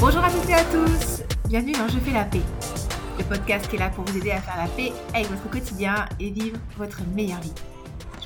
[0.00, 2.40] Bonjour à toutes et à tous, bienvenue dans Je fais la paix,
[3.18, 6.06] le podcast qui est là pour vous aider à faire la paix avec votre quotidien
[6.20, 7.52] et vivre votre meilleure vie.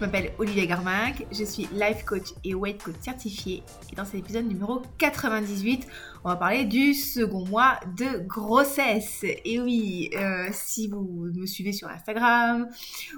[0.03, 3.62] Je m'appelle Olivier Garminck, je suis life coach et weight coach certifié
[3.93, 5.87] et dans cet épisode numéro 98,
[6.25, 9.25] on va parler du second mois de grossesse.
[9.45, 12.66] Et oui, euh, si vous me suivez sur Instagram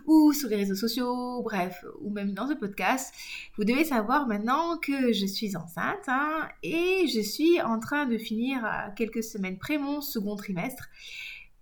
[0.07, 3.14] ou sur les réseaux sociaux, bref, ou même dans ce podcast,
[3.56, 8.19] vous devez savoir maintenant que je suis enceinte hein, et je suis en train de
[8.19, 10.91] finir à quelques semaines près mon second trimestre.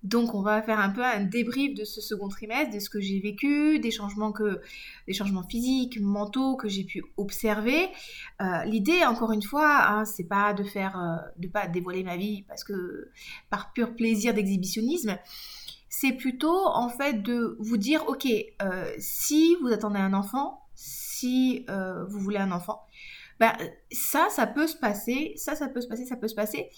[0.02, 3.01] Donc on va faire un peu un débrief de ce second trimestre, de ce que
[3.01, 4.60] j'ai vécu, des changements que,
[5.06, 7.88] des changements physiques, mentaux que j'ai pu observer.
[8.41, 12.16] Euh, l'idée, encore une fois, hein, c'est pas de faire, euh, de pas dévoiler ma
[12.16, 13.10] vie parce que
[13.48, 15.16] par pur plaisir d'exhibitionnisme.
[15.88, 18.27] C'est plutôt en fait de vous dire, ok,
[18.62, 21.65] euh, si vous attendez un enfant, si
[22.09, 22.84] vous voulez un enfant,
[23.43, 23.57] bah,
[23.90, 26.68] ça, ça peut se passer, ça, ça peut se passer, ça peut se passer.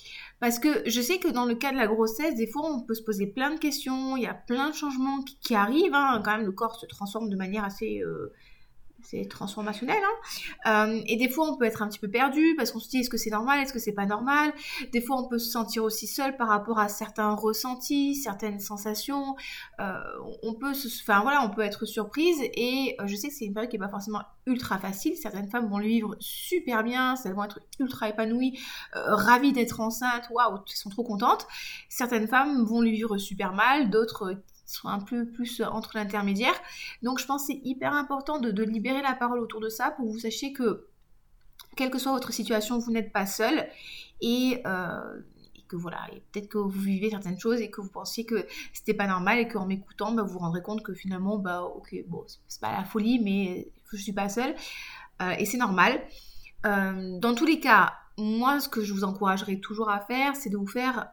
[0.40, 2.94] Parce que je sais que dans le cas de la grossesse, des fois, on peut
[2.94, 5.92] se poser plein de questions, il y a plein de changements qui, arrivent.
[5.92, 6.22] Hein.
[6.24, 8.32] Quand même, le corps se transforme de manière assez euh,
[9.04, 10.02] c'est transformationnel.
[10.64, 12.88] Hein euh, et des fois, on peut être un petit peu perdu parce qu'on se
[12.88, 14.52] dit est-ce que c'est normal, est-ce que c'est pas normal?
[14.92, 19.36] Des fois, on peut se sentir aussi seul par rapport à certains ressentis, certaines sensations.
[19.80, 19.98] Euh,
[20.42, 22.38] on peut, se, enfin voilà, on peut être surprise.
[22.54, 25.16] Et euh, je sais que c'est une période qui est pas forcément ultra facile.
[25.16, 28.58] Certaines femmes vont le vivre super bien, elles vont être ultra épanouies,
[28.92, 31.46] ravies d'être enceintes, waouh, elles sont trop contentes.
[31.88, 36.54] Certaines femmes vont le vivre super mal, d'autres sont un peu plus entre l'intermédiaire.
[37.02, 40.06] Donc je pense que c'est hyper important de, libérer la parole autour de ça pour
[40.06, 40.86] que vous sachiez que,
[41.76, 43.68] quelle que soit votre situation, vous n'êtes pas seul.
[44.20, 45.20] Et, euh,
[45.68, 49.06] que voilà, peut-être que vous vivez certaines choses et que vous pensiez que c'était pas
[49.06, 52.60] normal et qu'en m'écoutant, bah, vous vous rendrez compte que finalement, bah ok, bon, c'est
[52.60, 54.54] pas la folie, mais je suis pas seule.
[55.22, 56.00] Euh, et c'est normal.
[56.66, 60.50] Euh, dans tous les cas, moi, ce que je vous encouragerais toujours à faire, c'est
[60.50, 61.08] de vous faire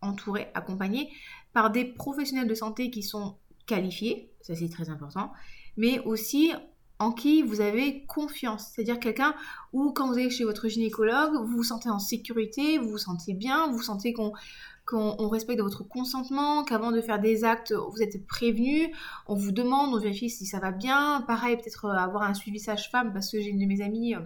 [0.00, 1.10] entourer, accompagner
[1.54, 5.32] par des professionnels de santé qui sont qualifiés, ça c'est très important,
[5.76, 6.52] mais aussi
[6.98, 8.70] en qui vous avez confiance.
[8.72, 9.34] C'est-à-dire quelqu'un
[9.72, 13.34] où quand vous allez chez votre gynécologue, vous vous sentez en sécurité, vous vous sentez
[13.34, 18.94] bien, vous sentez qu'on respecte votre consentement, qu'avant de faire des actes, vous êtes prévenu,
[19.26, 21.24] on vous demande, on vérifie si ça va bien.
[21.26, 24.20] Pareil, peut-être avoir un suivi sage-femme, parce que j'ai une de mes amies euh,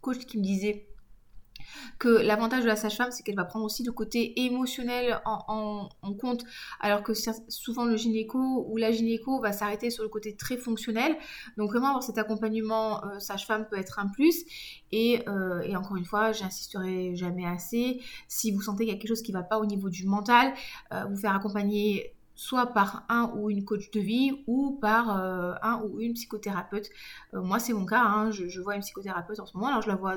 [0.00, 0.86] coach qui me disait
[1.98, 5.88] que l'avantage de la sage-femme, c'est qu'elle va prendre aussi le côté émotionnel en,
[6.20, 6.44] compte,
[6.80, 7.12] alors que
[7.48, 11.16] souvent le gynéco ou la gynéco va s'arrêter sur le côté très fonctionnel.
[11.56, 14.44] Donc vraiment avoir cet accompagnement euh, sage-femme peut être un plus.
[14.94, 18.00] Euh, et, encore une fois, j'insisterai jamais assez.
[18.28, 20.06] Si vous sentez qu'il y a quelque chose qui ne va pas au niveau du
[20.06, 20.52] mental,
[20.92, 25.82] euh, vous faire accompagner soit par un ou une coach de vie ou par un
[25.84, 26.88] ou une psychothérapeute.
[27.34, 28.30] moi, c'est mon cas, hein.
[28.30, 30.16] je, je, vois une psychothérapeute en ce moment, alors je la vois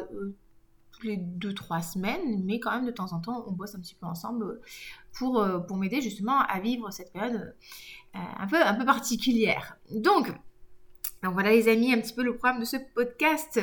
[1.06, 3.96] les deux, trois semaines, mais quand même de temps en temps, on bosse un petit
[3.96, 4.60] peu ensemble
[5.14, 7.56] pour, euh, pour m'aider justement à vivre cette période
[8.16, 9.78] euh, un, peu, un particulière.
[9.92, 10.34] Donc,
[11.24, 13.60] voilà les amis, un petit peu le programme de ce podcast.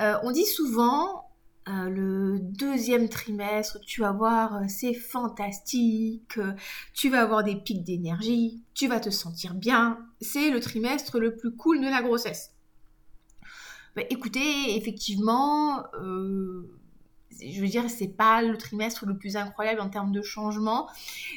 [0.00, 1.28] Euh, on dit souvent,
[1.66, 6.38] le deuxième trimestre, tu vas voir, c'est fantastique,
[6.92, 11.36] tu vas avoir des pics d'énergie, tu vas te sentir bien, c'est le trimestre le
[11.36, 12.51] plus cool de la grossesse.
[13.94, 16.66] Bah, écoutez, effectivement, euh,
[17.40, 20.88] je veux dire, c'est pas le trimestre le plus incroyable en termes de changement.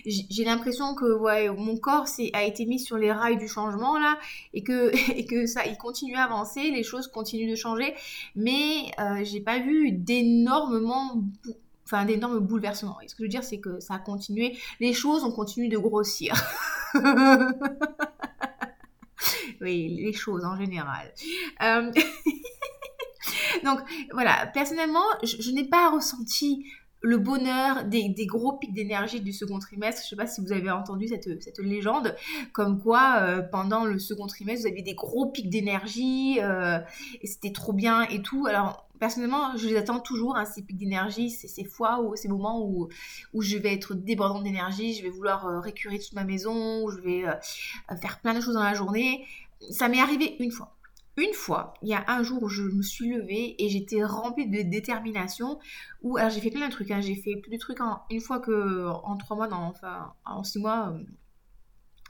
[0.05, 4.17] J'ai l'impression que ouais, mon corps a été mis sur les rails du changement là
[4.53, 7.93] et que, et que ça, il continue à avancer, les choses continuent de changer,
[8.35, 11.23] mais euh, j'ai pas vu d'énormément
[11.85, 12.99] enfin d'énormes bouleversements.
[13.01, 15.67] Et ce que je veux dire, c'est que ça a continué, les choses ont continué
[15.67, 16.33] de grossir.
[19.61, 21.11] oui, les choses en général.
[21.63, 21.91] Euh,
[23.63, 23.79] donc
[24.11, 26.65] voilà, personnellement, je, n'ai pas ressenti
[27.01, 30.01] le bonheur des, gros pics d'énergie du second trimestre.
[30.01, 32.15] Je ne sais pas si vous avez entendu cette, cette légende,
[32.51, 36.79] comme quoi euh, pendant le second trimestre, vous aviez des gros pics d'énergie euh,
[37.21, 38.47] et c'était trop bien et tout.
[38.47, 42.65] Alors personnellement, je les attends toujours, hein, ces pics d'énergie, ces, fois ou ces moments
[42.65, 42.89] où,
[43.33, 46.91] où je vais être débordante d'énergie, je vais vouloir euh, récurer toute ma maison, où
[46.91, 47.23] je vais
[48.01, 49.25] faire plein de choses dans la journée.
[49.71, 50.75] Ça m'est arrivé une fois
[51.17, 54.47] une fois, il y a un jour où je me suis levée et j'étais remplie
[54.47, 55.59] de détermination.
[56.01, 56.99] Où, alors j'ai fait plein de trucs, hein.
[56.99, 60.59] j'ai fait plus de trucs en, une fois que en trois mois, enfin en six
[60.59, 61.03] mois, euh,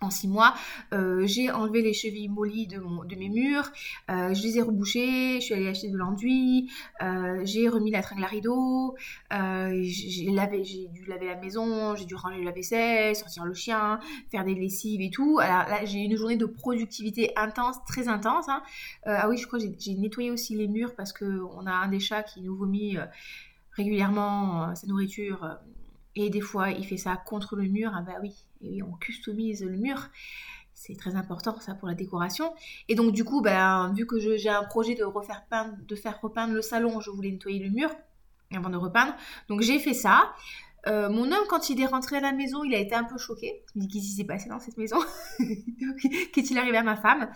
[0.10, 0.54] six mois,
[0.94, 2.80] euh, j'ai enlevé les chevilles mollies de,
[3.16, 3.72] mes murs,
[4.10, 6.70] euh, je les ai rebouchées, je suis allée acheter de l'enduit,
[7.02, 8.96] euh, j'ai remis la tringle à rideau,
[9.32, 14.00] j'ai dû laver la maison, j'ai dû ranger la vaisselle, sortir le chien,
[14.32, 15.40] faire des lessives et tout.
[15.40, 18.48] Alors là, j'ai une journée de productivité intense, très intense.
[18.50, 18.62] Hein.
[19.06, 22.00] ah oui, je crois que j'ai nettoyé aussi les murs parce qu'on a un des
[22.00, 22.98] chats qui nous vomit
[23.76, 25.58] régulièrement sa nourriture
[26.16, 27.92] Et des fois, il fait ça contre le mur.
[27.96, 30.10] Ah bah oui, et on customise le mur.
[30.74, 32.54] C'est très important ça pour la décoration.
[32.90, 36.20] Et donc du coup, ben, vu que j'ai un projet de refaire peindre, de faire
[36.22, 37.90] repeindre le salon, je voulais nettoyer le mur
[38.54, 39.14] avant de repeindre.
[39.50, 40.34] Donc j'ai fait ça.
[40.88, 43.18] Euh, mon homme, quand il est rentré à la maison, il a été un peu
[43.18, 43.64] choqué.
[43.76, 44.98] Il me dit qu'est-ce qui s'est passé dans cette maison?
[46.34, 47.30] Qu'est-il arrivé à ma femme?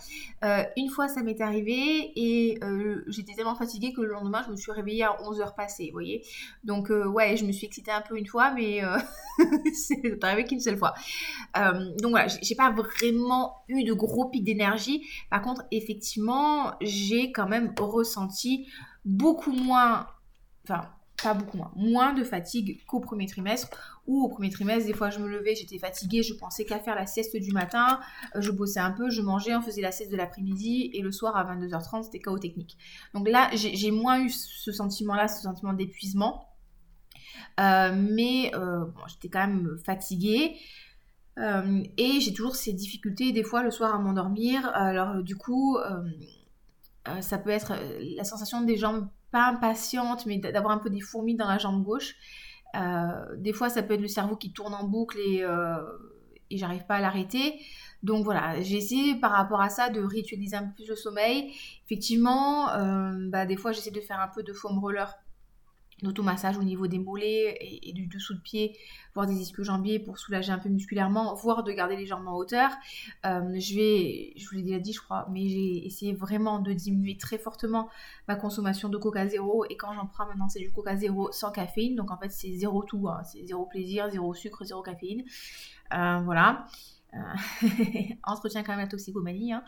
[0.44, 4.52] Euh, Une fois, ça m'est arrivé et euh, j'étais tellement fatiguée que le lendemain, je
[4.52, 6.24] me suis réveillée à 11h passées, vous voyez?
[6.62, 8.82] Donc, ouais, je me suis excitée un peu une fois, mais
[9.74, 10.94] c'est arrivé qu'une seule fois.
[11.54, 15.06] donc voilà, j'ai pas vraiment eu de gros pics d'énergie.
[15.30, 18.68] Par contre, effectivement, j'ai quand même ressenti
[19.04, 20.06] beaucoup moins...
[20.64, 20.82] Enfin,
[21.22, 25.10] pas beaucoup moins, moins de fatigue qu'au premier trimestre, ou au premier trimestre, des fois
[25.10, 28.00] je me levais, j'étais fatiguée, je pensais qu'à faire la sieste du matin,
[28.34, 31.12] euh, je bossais un peu, je mangeais, on faisait la sieste de l'après-midi, et le
[31.12, 32.76] soir à 22h30, c'était chaos technique.
[33.14, 36.48] Donc là, j'ai moins eu ce sentiment-là, ce sentiment d'épuisement,
[37.58, 40.56] euh, mais euh, j'étais quand même fatiguée.
[41.96, 44.66] et j'ai toujours ces difficultés des fois le soir à m'endormir.
[44.74, 45.78] Alors du coup,
[47.20, 47.72] ça peut être
[48.16, 51.82] la sensation des jambes pas impatiente, mais d'avoir un peu des fourmis dans la jambe
[51.82, 52.14] gauche.
[52.76, 55.76] Euh, des fois, ça peut être le cerveau qui tourne en boucle et, euh,
[56.50, 57.60] j'arrive pas à l'arrêter.
[58.02, 61.52] Donc voilà, j'ai essayé par rapport à ça de réutiliser un peu plus le sommeil.
[61.86, 65.14] Effectivement, euh, bah, des fois, j'essaie de faire un peu de foam roller
[66.02, 68.76] d'automassage au niveau des mollets et, du dessous de pied,
[69.14, 72.70] voire des ischio-jambiers pour soulager un peu musculairement, voire de garder les jambes en hauteur.
[73.26, 76.72] Euh, je vais, je vous l'ai déjà dit je crois, mais j'ai essayé vraiment de
[76.72, 77.88] diminuer très fortement
[78.28, 81.52] ma consommation de coca zéro et quand j'en prends maintenant c'est du coca zéro sans
[81.52, 83.22] caféine, donc en fait c'est zéro tout, hein.
[83.24, 85.24] c'est zéro plaisir, zéro sucre, zéro caféine.
[85.92, 86.66] Euh, voilà.
[87.14, 87.18] Euh,
[88.24, 89.52] entretient quand même la toxicomanie.
[89.52, 89.64] Hein.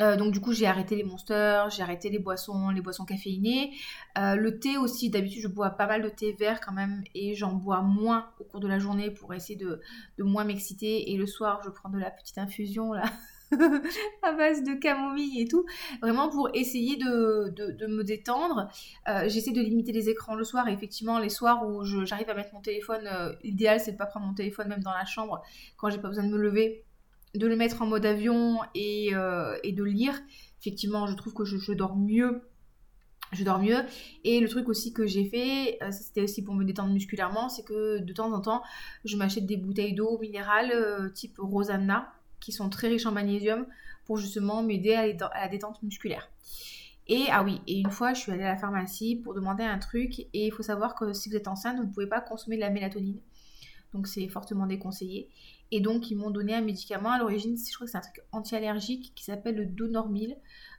[0.00, 3.72] Euh, donc du coup j'ai arrêté les monsters, j'ai arrêté les boissons, les boissons caféinées.
[4.18, 7.34] Euh, le thé aussi, d'habitude je bois pas mal de thé vert quand même et
[7.34, 9.80] j'en bois moins au cours de la journée pour essayer de,
[10.18, 11.12] moins m'exciter.
[11.12, 13.04] Et le soir je prends de la petite infusion là.
[14.22, 15.66] à base de camomille et tout,
[16.00, 18.68] vraiment pour essayer de, me détendre.
[19.08, 22.34] Euh, j'essaie de limiter les écrans le soir et effectivement les soirs où j'arrive à
[22.34, 23.10] mettre mon téléphone,
[23.42, 25.42] l'idéal c'est de pas prendre mon téléphone même dans la chambre
[25.76, 26.84] quand j'ai pas besoin de me lever
[27.34, 30.20] de le mettre en mode avion et, euh, de lire,
[30.60, 32.42] effectivement, je trouve que je, dors mieux.
[33.32, 33.78] Je dors mieux.
[34.24, 37.62] Et le truc aussi que j'ai fait, euh, c'était aussi pour me détendre musculairement, c'est
[37.62, 38.62] que de temps en temps,
[39.04, 43.66] je m'achète des bouteilles d'eau minérale euh, type Rosanna, qui sont très riches en magnésium,
[44.04, 46.28] pour justement m'aider à, la détente musculaire.
[47.06, 49.78] Et ah oui, et une fois, je suis allée à la pharmacie pour demander un
[49.78, 52.56] truc, et il faut savoir que si vous êtes enceinte, vous ne pouvez pas consommer
[52.56, 53.20] de la mélatonine.
[53.92, 55.28] Donc c'est fortement déconseillé.
[55.72, 57.10] Et donc, ils m'ont donné un médicament.
[57.10, 60.36] À l'origine, je crois que c'est un truc anti-allergique qui s'appelle le Donormil.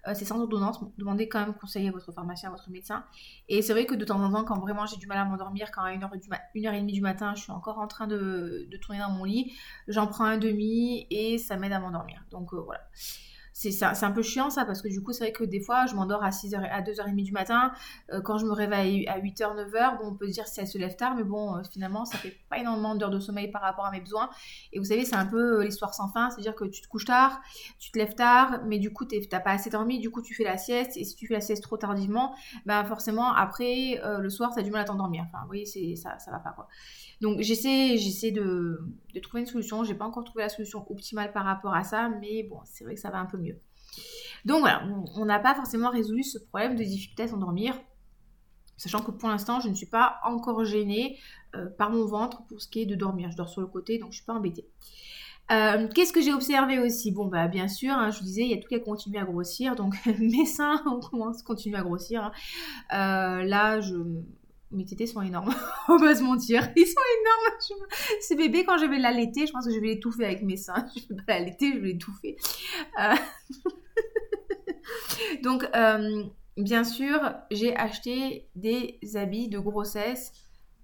[0.07, 0.79] Euh, c'est sans ordonnance.
[0.97, 3.05] Demandez quand même conseil à votre pharmacien, à votre médecin.
[3.47, 5.71] Et c'est vrai que de temps en temps, quand vraiment j'ai du mal à m'endormir,
[5.71, 8.67] quand à 1h, du heure et demie du matin, je suis encore en train de,
[8.69, 9.53] de tourner dans mon lit,
[9.87, 12.23] j'en prends un demi et ça m'aide à m'endormir.
[12.31, 12.81] Donc euh, voilà
[13.53, 15.95] c'est un peu chiant ça parce que du coup c'est vrai que des fois je
[15.95, 17.71] m'endors à 6h à 2h30 du matin
[18.11, 20.77] euh, quand je me réveille à 8h 9h bon on peut dire si elle se
[20.77, 23.85] lève tard mais bon euh, finalement ça fait pas énormément d'heures de sommeil par rapport
[23.85, 24.29] à mes besoins
[24.71, 26.81] et vous savez c'est un peu euh, l'histoire sans fin c'est à dire que tu
[26.81, 27.41] te couches tard
[27.79, 30.45] tu te lèves tard mais du coup t'as pas assez dormi du coup tu fais
[30.45, 34.51] la sieste et si tu fais la sieste trop tardivement ben forcément après le soir
[34.55, 36.67] t'as du mal à t'endormir enfin vous voyez c'est ça ça va pas quoi
[37.21, 38.79] donc j'essaie, j'essaie de,
[39.21, 39.83] trouver une solution.
[39.83, 42.95] J'ai pas encore trouvé la solution optimale par rapport à ça, mais bon, c'est vrai
[42.95, 43.50] que ça va un peu mieux.
[44.45, 44.83] Donc voilà,
[45.15, 47.79] on n'a pas forcément résolu ce problème de difficulté à s'endormir,
[48.77, 51.17] sachant que pour l'instant, je ne suis pas encore gênée
[51.55, 53.29] euh, par mon ventre pour ce qui est de dormir.
[53.31, 54.65] Je dors sur le côté, donc je suis pas embêtée.
[55.51, 57.11] Euh, qu'est-ce que j'ai observé aussi?
[57.11, 59.19] Bon, bah bien sûr, hein, je vous disais, il y a tout qui a continué
[59.19, 62.23] à grossir, donc mes seins ont commencé, continuer à grossir.
[62.23, 62.31] Hein.
[62.93, 63.95] Euh, là, je,
[64.71, 65.53] mes tétés sont énormes,
[65.89, 66.69] on va se mentir.
[66.75, 67.87] Ils sont énormes.
[68.21, 70.85] Ces bébés, quand je vais l'allaiter, je pense que je vais l'étouffer avec mes seins.
[70.95, 72.37] Je vais pas l'allaiter, je vais l'étouffer.
[75.43, 76.23] donc, euh,
[76.57, 77.19] bien sûr,
[77.51, 80.33] j'ai acheté des habits de grossesse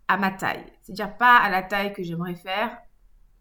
[0.07, 0.65] à ma taille.
[0.83, 2.77] C'est-à-dire pas à la taille que j'aimerais faire,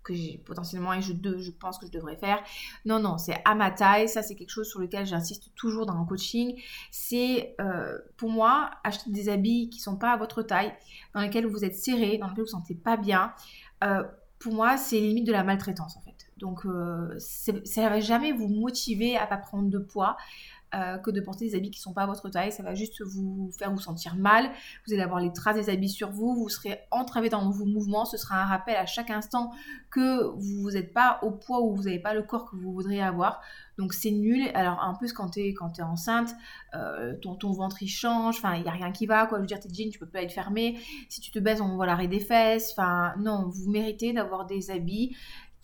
[0.03, 1.13] que j'ai potentiellement et je,
[1.51, 2.43] pense que je devrais faire.
[2.85, 4.09] Non, non, c'est à ma taille.
[4.09, 6.61] Ça, c'est quelque chose sur lequel j'insiste toujours dans mon coaching.
[6.91, 10.73] C'est euh, pour moi acheter des habits qui sont pas à votre taille,
[11.15, 13.33] dans lesquels vous êtes serré, dans lesquels vous ne sentez pas bien.
[13.85, 14.05] Euh,
[14.39, 16.13] pour moi, c'est limite de la maltraitance en fait.
[16.37, 16.67] Donc,
[17.19, 20.19] ça ne va jamais vous motiver à pas prendre de poids.
[20.75, 22.51] Euh, que de porter des habits qui ne sont pas à votre taille.
[22.51, 24.51] Ça va juste vous faire vous sentir mal.
[24.87, 26.35] Vous allez avoir les traces des habits sur vous.
[26.35, 28.05] Vous serez entravé dans vos mouvements.
[28.05, 29.53] Ce sera un rappel à chaque instant
[29.91, 33.01] que vous n'êtes pas au poids ou vous n'avez pas le corps que vous voudriez
[33.01, 33.41] avoir.
[33.79, 34.51] Donc c'est nul.
[34.55, 36.35] Alors en plus quand tu es, quand es enceinte,
[36.75, 38.39] euh, ton, ventre il change.
[38.39, 39.27] Enfin il n'y a rien qui va.
[39.27, 39.39] Quoi.
[39.39, 40.81] Je veux dire tes jeans tu peux pas être fermé.
[41.09, 42.73] Si tu te baisses on voit l'arrêt des fesses.
[42.73, 45.17] Enfin non, vous méritez d'avoir des habits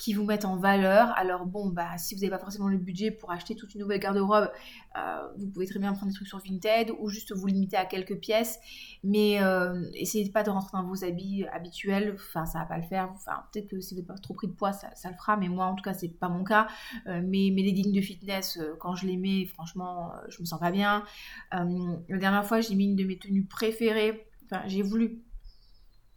[0.02, 1.16] qui vous mettent en valeur.
[1.16, 4.00] Alors bon, bah si vous n'avez pas forcément le budget pour acheter toute une nouvelle
[4.00, 4.50] garde-robe,
[4.99, 7.85] euh, vous pouvez très bien prendre des trucs sur Vinted ou juste vous limiter à
[7.85, 8.59] quelques pièces.
[9.04, 12.16] Mais euh, essayez pas de rentrer dans vos habits habituels.
[12.16, 13.11] Enfin, ça va pas le faire.
[13.14, 15.37] Enfin, peut-être que si vous n'avez pas trop pris de poids, ça, le fera.
[15.37, 16.66] Mais moi, en tout cas, c'est pas mon cas.
[17.06, 20.73] Euh, mes, mes leggings de fitness, quand je les mets, franchement, je me sens pas
[20.73, 21.04] bien.
[21.52, 24.26] la dernière fois, j'ai mis une de mes tenues préférées.
[24.47, 25.23] Enfin, j'ai voulu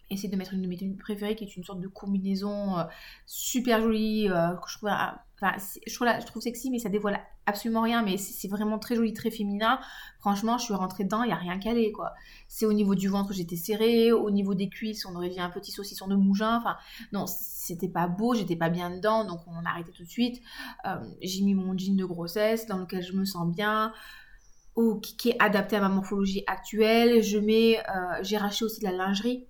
[0.09, 2.83] essayer de mettre une de mes tenues préférées qui est une sorte de combinaison euh,
[3.25, 8.03] super jolie euh, que je trouve enfin je trouve, sexy mais ça dévoile absolument rien
[8.03, 9.79] mais c'est vraiment très joli très féminin.
[10.19, 12.13] Franchement je suis rentrée dedans il y a rien aller quoi.
[12.47, 15.49] C'est au niveau du ventre j'étais serrée au niveau des cuisses on aurait dit un
[15.49, 16.77] petit saucisson de mougin enfin
[17.11, 20.41] non c'était pas beau j'étais pas bien dedans donc on a arrêté tout de suite.
[20.85, 23.91] Euh, j'ai mis mon jean de grossesse dans lequel je me sens bien
[24.75, 27.23] oh, qui, est adapté à ma morphologie actuelle.
[27.23, 27.79] Je mets
[28.21, 29.47] j'ai racheté aussi de la lingerie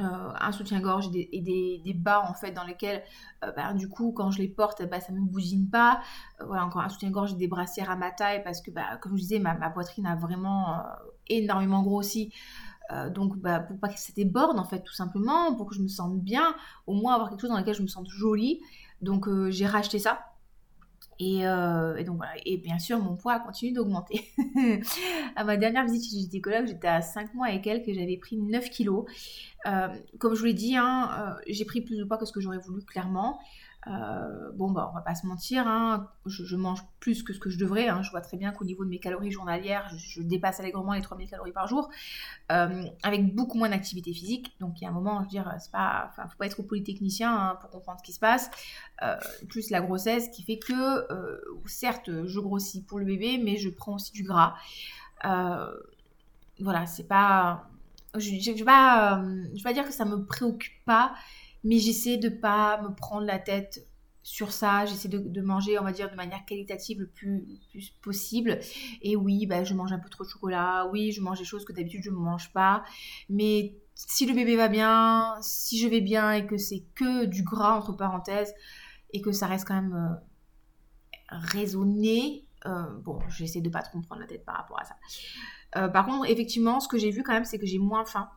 [0.00, 3.04] euh, un soutien-gorge et, des, bas en fait dans lesquels
[3.44, 6.00] euh, bah, du coup quand je les porte bah, ça me bousine pas.
[6.40, 9.16] Euh, voilà encore un soutien-gorge et des brassières à ma taille parce que bah, comme
[9.16, 10.82] je disais ma, poitrine a vraiment
[11.28, 12.32] énormément grossi.
[13.14, 15.88] Donc bah, pour pas que ça déborde en fait tout simplement pour que je me
[15.88, 16.54] sente bien
[16.86, 18.60] au moins avoir quelque chose dans lequel je me sente jolie.
[19.00, 20.33] Donc j'ai racheté ça
[21.20, 22.02] euh,
[22.44, 24.32] et, bien sûr, mon poids a continué d'augmenter.
[25.36, 28.36] à ma dernière visite chez gynécologue, j'étais à 5 mois et quelques et j'avais pris
[28.36, 29.04] 9 kilos.
[29.66, 32.32] Euh, comme je vous l'ai dit, hein, euh, j'ai pris plus de poids que ce
[32.32, 33.40] que j'aurais voulu, clairement.
[33.86, 37.50] Euh, bon, bah, on va pas se mentir, hein, je, mange plus que ce que
[37.50, 37.88] je devrais.
[37.88, 38.02] Hein.
[38.02, 41.28] je vois très bien qu'au niveau de mes calories journalières, je, dépasse allègrement les 3000
[41.28, 41.90] calories par jour,
[42.50, 44.56] euh, avec beaucoup moins d'activité physique.
[44.60, 47.34] Donc, il y a un moment, je veux dire, c'est pas, faut pas être polytechnicien
[47.34, 48.50] hein, pour comprendre ce qui se passe.
[49.02, 49.16] Euh,
[49.48, 51.06] plus la grossesse qui fait que,
[51.66, 54.54] certes, je grossis pour le bébé, mais je prends aussi du gras.
[55.22, 57.68] voilà, c'est pas.
[58.16, 59.20] Je ne vais, pas,
[59.52, 61.14] je vais pas dire que ça me préoccupe pas,
[61.64, 63.86] mais j'essaie de pas me prendre la tête
[64.22, 67.44] sur ça, j'essaie de, manger, on va dire, de manière qualitative le plus,
[68.00, 68.58] possible.
[69.02, 71.64] Et oui, bah, je mange un peu trop de chocolat, oui, je mange des choses
[71.66, 72.84] que d'habitude je ne mange pas,
[73.28, 77.42] mais si le bébé va bien, si je vais bien et que c'est que du
[77.42, 78.54] gras, entre parenthèses,
[79.12, 80.16] et que ça reste quand même euh,
[81.28, 84.96] raisonné, euh, bon, j'essaie de pas trop me prendre la tête par rapport à ça.
[85.76, 88.30] Euh, par contre, effectivement, ce que j'ai vu quand même, c'est que j'ai moins faim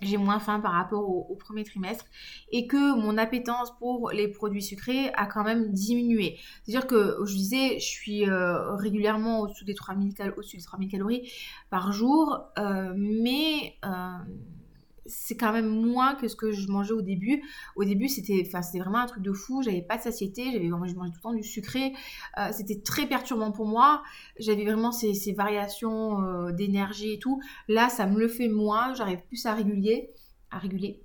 [0.00, 2.04] j'ai moins faim par rapport au, premier trimestre
[2.50, 6.36] et que mon appétence pour les produits sucrés a quand même diminué.
[6.62, 11.32] C'est-à-dire que je disais, je suis euh, régulièrement au-dessus des 3000, au des 3000 calories
[11.70, 14.18] par jour, euh, mais euh,
[15.08, 17.42] c'est quand même moins que ce que je mangeais au début.
[17.76, 18.42] Au début, c'était
[18.78, 19.62] vraiment un truc de fou.
[19.62, 20.44] J'avais pas de satiété.
[20.52, 21.94] J'avais, je mangeais tout le temps du sucré.
[22.38, 24.02] Euh, c'était très perturbant pour moi.
[24.38, 27.40] J'avais vraiment ces, variations euh, d'énergie et tout.
[27.68, 28.94] Là, ça me le fait moins.
[28.94, 30.12] J'arrive plus à réguler.
[30.50, 31.02] À réguler.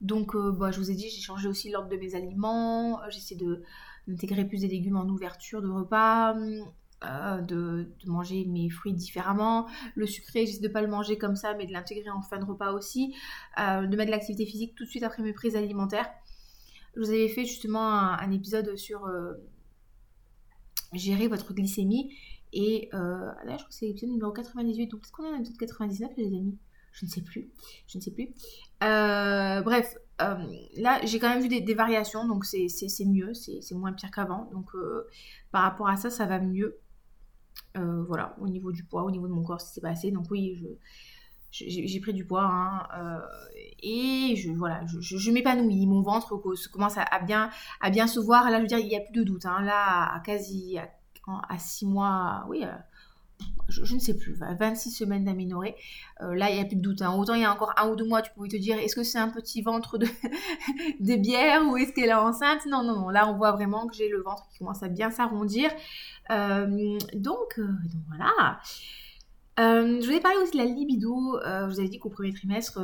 [0.00, 3.00] Donc, euh, bah, je vous ai dit, j'ai changé aussi l'ordre de mes aliments.
[3.08, 3.36] J'essaie
[4.06, 6.34] d'intégrer plus des légumes en ouverture de repas.
[7.04, 9.68] Euh, de, manger mes fruits différemment.
[9.94, 12.38] Le sucré, j'essaie de ne pas le manger comme ça, mais de l'intégrer en fin
[12.38, 13.14] de repas aussi.
[13.60, 16.10] Euh, de mettre de l'activité physique tout de suite après mes prises alimentaires.
[16.96, 19.34] Je vous avais fait justement un, épisode sur euh,
[20.92, 22.12] gérer votre glycémie.
[22.52, 24.88] Et là, je crois que c'est l'épisode numéro 98.
[24.88, 26.58] Donc, est-ce qu'on est en épisode 99, les amis
[26.90, 27.52] Je ne sais plus.
[27.86, 28.30] Je ne sais plus.
[28.80, 32.66] bref, là, j'ai quand même vu des, variations, donc c'est
[33.06, 34.50] mieux, c'est moins pire qu'avant.
[34.50, 34.72] Donc,
[35.52, 36.80] par rapport à ça, ça va mieux.
[37.76, 40.10] Euh, voilà, au niveau du poids, au niveau de mon corps, c'est passé.
[40.10, 40.66] Donc oui, je,
[41.50, 43.20] j'ai pris du poids hein, euh,
[43.82, 46.36] et je voilà je, m'épanouis mon ventre
[46.70, 47.50] commence à, bien
[47.80, 49.62] à bien se voir là je veux dire il n'y a plus de doute hein.
[49.62, 52.72] là à quasi à, 6 mois oui euh,
[53.68, 55.76] je, ne sais plus 26 semaines d'aménorrhée
[56.20, 57.14] là il n'y a plus de doute hein.
[57.14, 59.02] autant il y a encore un ou deux mois tu pouvais te dire est-ce que
[59.02, 60.06] c'est un petit ventre de,
[61.00, 62.64] de bière ou est-ce qu'elle est enceinte?
[62.66, 65.10] Non non non là on voit vraiment que j'ai le ventre qui commence à bien
[65.10, 65.70] s'arrondir
[66.30, 68.60] euh, donc, euh, donc, voilà.
[69.60, 71.38] Euh, je voulais parler aussi de la libido.
[71.44, 72.80] je vous avais dit qu'au premier trimestre,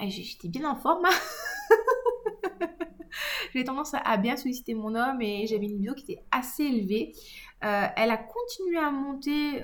[0.00, 1.06] eh, j'étais bien en forme.
[3.52, 7.12] J'ai tendance à bien solliciter mon homme et j'avais une libido qui était assez élevée.
[7.60, 9.62] Elle a continué à monter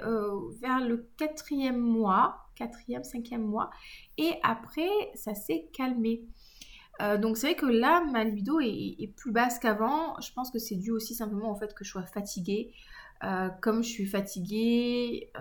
[0.60, 3.70] vers le quatrième mois, quatrième, cinquième mois,
[4.18, 6.22] et après ça s'est calmé.
[7.20, 10.20] donc c'est vrai que là, ma libido est, plus basse qu'avant.
[10.20, 12.72] Je pense que c'est dû aussi simplement au fait que je sois fatiguée.
[13.60, 15.32] comme je suis fatiguée,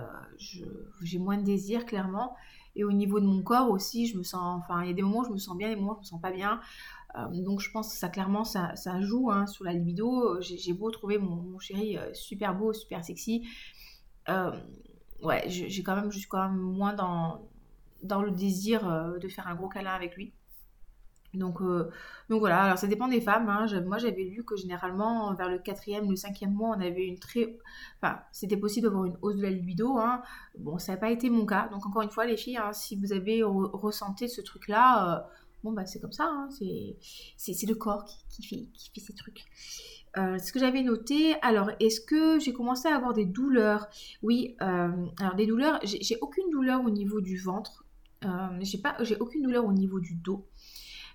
[1.01, 2.35] j'ai moins de désir clairement.
[2.75, 5.01] Et au niveau de mon corps aussi, je me sens, enfin, il y a des
[5.01, 6.59] moments où je me sens bien, des moments où je me sens pas bien.
[7.17, 10.39] Euh, donc je pense que ça clairement ça, joue hein, sur la libido.
[10.41, 13.47] J'ai beau trouver mon, chéri euh, super beau, super sexy.
[14.29, 14.51] Euh,
[15.23, 17.47] ouais, j'ai quand même, je suis quand même moins dans,
[18.03, 18.83] dans le désir
[19.19, 20.33] de faire un gros câlin avec lui.
[21.33, 21.61] Donc,
[22.29, 23.49] donc voilà, alors ça dépend des femmes.
[23.49, 23.67] Hein.
[23.81, 27.57] Moi j'avais lu que généralement vers le quatrième, le cinquième mois, on avait une très...
[28.01, 29.97] Enfin, c'était possible d'avoir une hausse de la libido.
[29.97, 30.21] Hein.
[30.57, 31.67] Bon, ça n'a pas été mon cas.
[31.73, 35.27] Donc encore une fois les filles, si vous avez ressenti ce truc-là,
[35.65, 39.43] bon bah c'est comme ça, hein, c'est le corps qui, fait, qui fait ces trucs.
[40.17, 43.87] Euh, ce que j'avais noté, alors est-ce que j'ai commencé à avoir des douleurs?
[44.21, 47.83] Oui, euh, alors des douleurs, j'ai aucune douleur au niveau du ventre,
[48.23, 50.47] euh, j'ai aucune douleur au niveau du dos.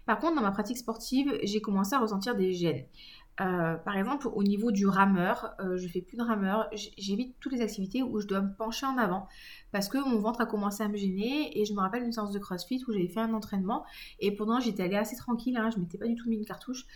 [0.04, 2.84] Par contre, dans ma pratique sportive, j'ai commencé à ressentir des gènes.
[3.40, 6.68] Euh, par exemple, au niveau du rameur, je je fais plus de rameur.
[6.72, 9.26] J'évite toutes les activités où je dois me pencher en avant
[9.72, 11.58] parce que mon ventre a commencé à me gêner.
[11.58, 13.84] Et je me rappelle une séance de CrossFit où j'avais fait un entraînement
[14.20, 16.86] et pendant j'étais allée assez tranquille, hein, je m'étais pas du tout mis une cartouche.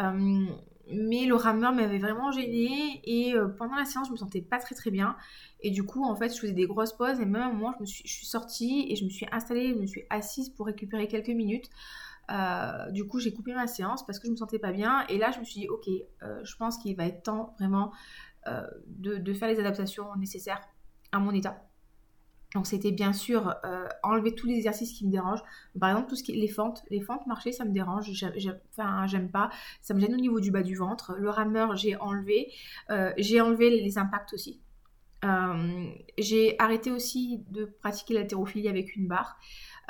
[0.00, 0.46] Euh,
[0.90, 4.58] mais le rameur m'avait vraiment gênée et euh, pendant la séance je me sentais pas
[4.58, 5.16] très très bien
[5.62, 7.72] et du coup en fait je faisais des grosses pauses et même à un moment
[7.76, 10.50] je, me suis, je suis sortie et je me suis installée, je me suis assise
[10.50, 11.70] pour récupérer quelques minutes.
[12.30, 15.06] Euh, du coup, j'ai coupé ma séance parce que je me sentais pas bien.
[15.08, 15.88] Et là, je me suis dit, ok,
[16.22, 17.92] euh, je pense qu'il va être temps vraiment
[18.46, 20.60] euh, de, faire les adaptations nécessaires
[21.12, 21.62] à mon état.
[22.54, 23.52] Donc, c'était bien sûr
[24.04, 25.42] enlever tous les exercices qui me dérangent.
[25.80, 26.84] Par exemple, tout ce qui est les fentes.
[26.88, 28.08] Les fentes, marcher, ça me dérange.
[28.70, 29.50] Enfin, j'aime pas.
[29.80, 31.16] Ça me gêne au niveau du bas du ventre.
[31.18, 32.52] Le rameur, j'ai enlevé.
[33.18, 34.60] j'ai enlevé les impacts aussi.
[36.16, 39.36] j'ai arrêté aussi de pratiquer l'haltérophilie avec une barre.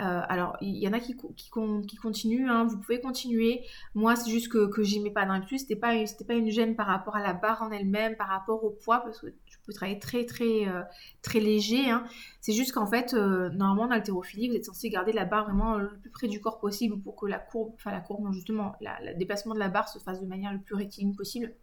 [0.00, 1.50] Euh, alors, il y en a qui, qui,
[1.86, 3.64] qui continuent, hein, vous pouvez continuer.
[3.94, 5.92] Moi, c'est juste que, que j'y mets pas plus C'était pas,
[6.26, 9.20] pas une gêne par rapport à la barre en elle-même, par rapport au poids, parce
[9.20, 10.82] que tu peux travailler très, très, euh,
[11.22, 11.90] très léger.
[11.90, 12.04] Hein.
[12.40, 15.76] C'est juste qu'en fait, euh, normalement, dans l'haltérophilie, vous êtes censé garder la barre vraiment
[15.76, 18.74] le plus près du corps possible pour que la courbe, enfin la courbe, non, justement,
[18.80, 21.54] le déplacement de la barre se fasse de manière le plus rectiligne possible.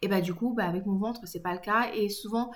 [0.00, 1.90] Et bah du coup, bah, avec mon ventre, c'est pas le cas.
[1.92, 2.52] Et souvent,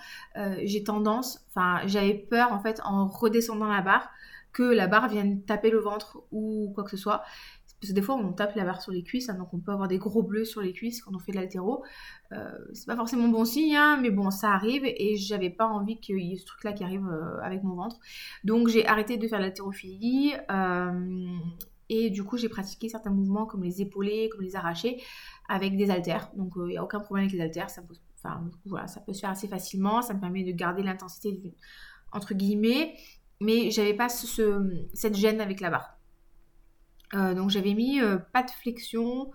[0.63, 4.09] j'ai tendance, enfin, j'avais peur en fait en redescendant la barre
[4.53, 7.23] que la barre vienne taper le ventre ou quoi que ce soit.
[7.81, 9.73] Parce que des fois, on tape la barre sur les cuisses, hein, donc on peut
[9.73, 11.83] avoir des gros bleus sur les cuisses quand on fait de l'altéro.
[12.31, 15.99] Euh, c'est pas forcément bon signe, hein, mais bon, ça arrive et j'avais pas envie
[15.99, 17.99] qu'il y ait ce truc-là qui arrive euh, avec mon ventre.
[18.45, 21.27] Donc j'ai arrêté de faire l'haltérophilie euh,
[21.89, 25.03] et du coup, j'ai pratiqué certains mouvements comme les épaulés, comme les arrachés
[25.49, 26.31] avec des haltères.
[26.37, 27.83] Donc il n'y a aucun problème avec les haltères, ça
[28.17, 31.53] enfin, voilà, ça peut se faire assez facilement, ça me permet de garder l'intensité
[32.13, 32.95] entre guillemets
[33.43, 35.99] mais j'avais pas cette gêne avec la barre.
[37.15, 39.31] Euh, donc j'avais mis euh, pas de flexion.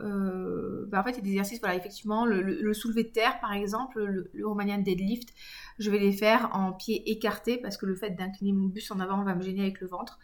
[0.00, 4.04] Euh, bah, en fait, il des exercices, voilà, effectivement, le, soulevé de terre, par exemple,
[4.04, 5.32] le, le, Romanian deadlift,
[5.78, 8.98] je vais les faire en pied écarté parce que le fait d'incliner mon bus en
[8.98, 10.18] avant va me gêner avec le ventre.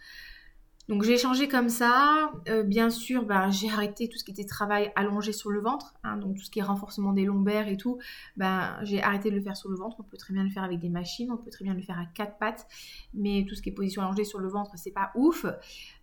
[0.90, 2.33] Donc j'ai changé comme ça.
[2.48, 5.94] Euh, bien sûr, bah, j'ai arrêté tout ce qui était travail allongé sur le ventre,
[6.03, 7.98] hein, donc tout ce qui est renforcement des lombaires et tout.
[8.37, 9.98] Bah, j'ai arrêté de le faire sur le ventre.
[10.00, 11.96] On peut très bien le faire avec des machines, on peut très bien le faire
[11.96, 12.66] à quatre pattes,
[13.14, 15.46] mais tout ce qui est position allongée sur le ventre, c'est pas ouf.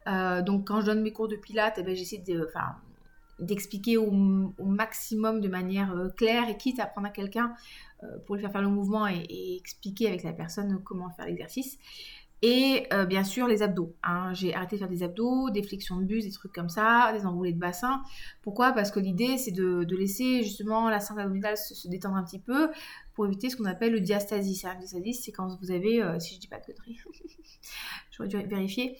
[0.07, 2.47] Euh, donc quand je donne mes cours de pilates, eh ben, j'essaie de,
[3.39, 7.53] d'expliquer au, maximum de manière euh, claire et quitte à prendre à quelqu'un
[8.27, 11.79] pour lui faire faire le mouvement et expliquer avec la personne comment faire l'exercice.
[12.43, 13.95] Et euh, bien sûr, les abdos.
[14.03, 14.33] Hein.
[14.33, 17.25] J'ai arrêté de faire des abdos, des flexions de bus, des trucs comme ça, des
[17.25, 18.03] enroulés de bassin.
[18.43, 18.73] Pourquoi?
[18.73, 22.69] Parce que l'idée, c'est de, laisser justement la sangle abdominale se, détendre un petit peu
[23.15, 24.61] pour éviter ce qu'on appelle le diastasie.
[24.63, 26.99] Le diastasie, c'est quand vous avez, euh, si je dis pas de conneries,
[28.11, 28.97] j'aurais dû vérifier,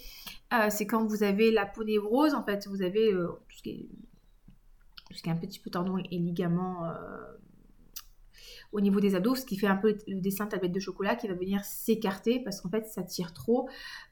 [0.54, 3.69] euh, c'est quand vous avez la peau névrose, en fait, vous avez tout, ce qui
[3.69, 3.89] est,
[5.06, 6.89] tout ce qui est un petit peu tendon et ligaments
[8.71, 11.15] au niveau des abdos, ce qui fait un peu le dessin de tablette de chocolat
[11.15, 13.69] qui va venir s'écarter parce qu'en fait ça tire trop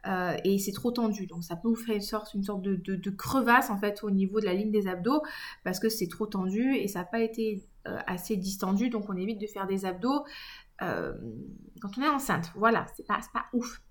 [0.07, 1.27] euh, et c'est trop tendu.
[1.27, 4.39] Donc ça peut vous faire une sorte, une sorte de, crevasse en fait au niveau
[4.39, 5.21] de la ligne des abdos
[5.63, 8.89] parce que c'est trop tendu et ça n'a pas été euh, assez distendu.
[8.89, 10.23] Donc on évite de faire des abdos
[10.81, 11.13] euh,
[11.81, 12.51] quand on est enceinte.
[12.55, 13.81] Voilà, c'est pas, pas ouf.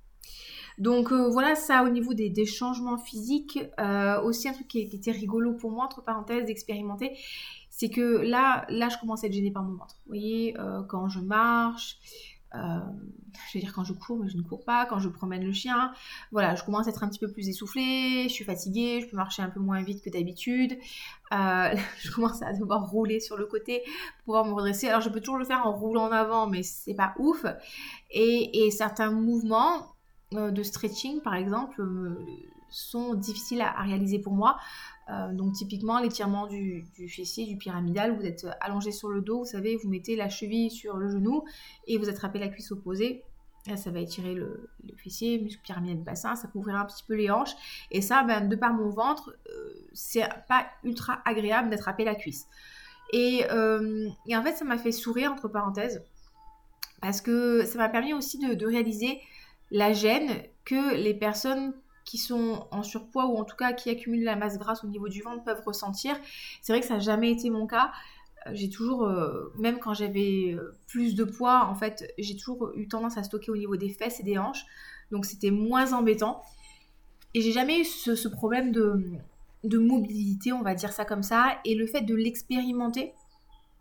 [0.79, 3.61] Donc voilà ça au niveau des, changements physiques.
[4.25, 7.13] aussi un truc qui, était rigolo pour moi, entre parenthèses, d'expérimenter,
[7.77, 9.97] c'est que là, là, je commence à être gênée par mon ventre.
[10.07, 11.99] Vous voyez, euh, quand je marche,
[12.55, 12.79] euh,
[13.51, 15.53] je veux dire quand je cours, mais je ne cours pas, quand je promène le
[15.53, 15.93] chien,
[16.31, 19.17] voilà, je commence à être un petit peu plus essoufflée, je suis fatiguée, je peux
[19.17, 20.79] marcher un peu moins vite que d'habitude,
[21.33, 23.83] euh, je commence à devoir rouler sur le côté
[24.19, 24.87] pour pouvoir me redresser.
[24.87, 27.45] Alors je peux toujours le faire en roulant en avant, mais c'est pas ouf.
[28.13, 29.97] Et, certains mouvements
[30.31, 31.83] de stretching, par exemple,
[32.75, 34.59] sont difficiles à, réaliser pour moi.
[35.11, 39.45] Euh, donc typiquement l'étirement du, fessier, du pyramidal, vous êtes allongé sur le dos, vous
[39.45, 41.45] savez, vous mettez la cheville sur le genou
[41.87, 43.23] et vous attrapez la cuisse opposée.
[43.77, 47.15] Ça va étirer le, fessier, muscle pyramidal du bassin, ça peut ouvrir un petit peu
[47.15, 47.55] les hanches.
[47.91, 52.47] Et ça, ben, de par mon ventre, euh, c'est pas ultra agréable d'attraper la cuisse.
[53.15, 56.03] Et, euh, en fait, ça m'a fait sourire, entre parenthèses,
[57.01, 59.21] parce que ça m'a permis aussi de, réaliser
[59.71, 64.25] la gêne que les personnes qui sont en surpoids ou en tout cas qui accumulent
[64.25, 66.17] la masse grasse au niveau du ventre peuvent ressentir.
[66.63, 67.93] C'est vrai que ça n'a jamais été mon cas.
[68.47, 72.73] Euh, j'ai toujours, euh, même quand j'avais euh, plus de poids, en fait, j'ai toujours
[72.75, 74.65] eu tendance à stocker au niveau des fesses et des hanches.
[75.11, 76.43] Donc c'était moins embêtant.
[77.35, 79.03] Et j'ai jamais eu ce, problème de,
[79.65, 81.59] de, mobilité, on va dire ça comme ça.
[81.65, 83.13] Et le fait de l'expérimenter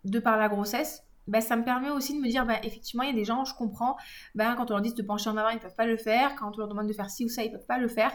[0.04, 3.10] de par la grossesse, bah, ça me permet aussi de me dire, bah, effectivement, il
[3.10, 3.96] y a des gens, je comprends,
[4.34, 6.34] bah, quand on leur dit de pencher en avant, ils ne peuvent pas le faire,
[6.36, 8.12] quand on leur demande de faire ci ou ça, ils ne peuvent pas le faire.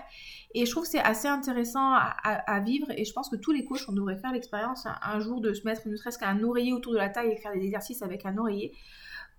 [0.53, 3.65] Et je trouve que c'est assez intéressant à, vivre, et je pense que tous les
[3.65, 6.93] coachs, on devrait faire l'expérience un, jour de se mettre ne serait-ce qu'un oreiller autour
[6.93, 8.75] de la taille et faire des exercices avec un oreiller,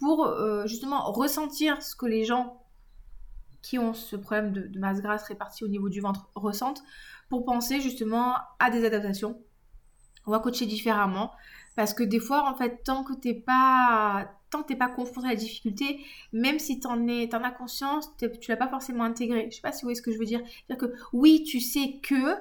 [0.01, 2.65] pour euh, justement ressentir ce que les gens
[3.63, 6.83] qui ont ce problème de, de masse grasse répartie au niveau du ventre ressentent,
[7.29, 9.39] pour penser justement à des adaptations.
[10.27, 11.33] On va coacher différemment.
[11.81, 15.31] Parce que des fois, en fait, tant que t'es pas, tant que pas confronté à
[15.31, 19.49] la difficulté, même si t'en es, en as conscience, tu l'as pas forcément intégré.
[19.51, 20.43] Je sais pas si vous voyez ce que je veux dire.
[20.45, 22.37] C'est-à-dire que oui, tu sais que,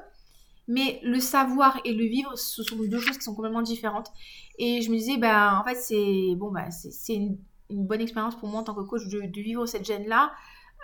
[0.68, 4.12] mais le savoir et le vivre, ce sont deux choses qui sont complètement différentes.
[4.58, 7.38] Et je me disais, bah, en fait, c'est bon, bah, c'est une,
[7.70, 10.34] bonne expérience pour moi en tant que coach de vivre cette gêne-là.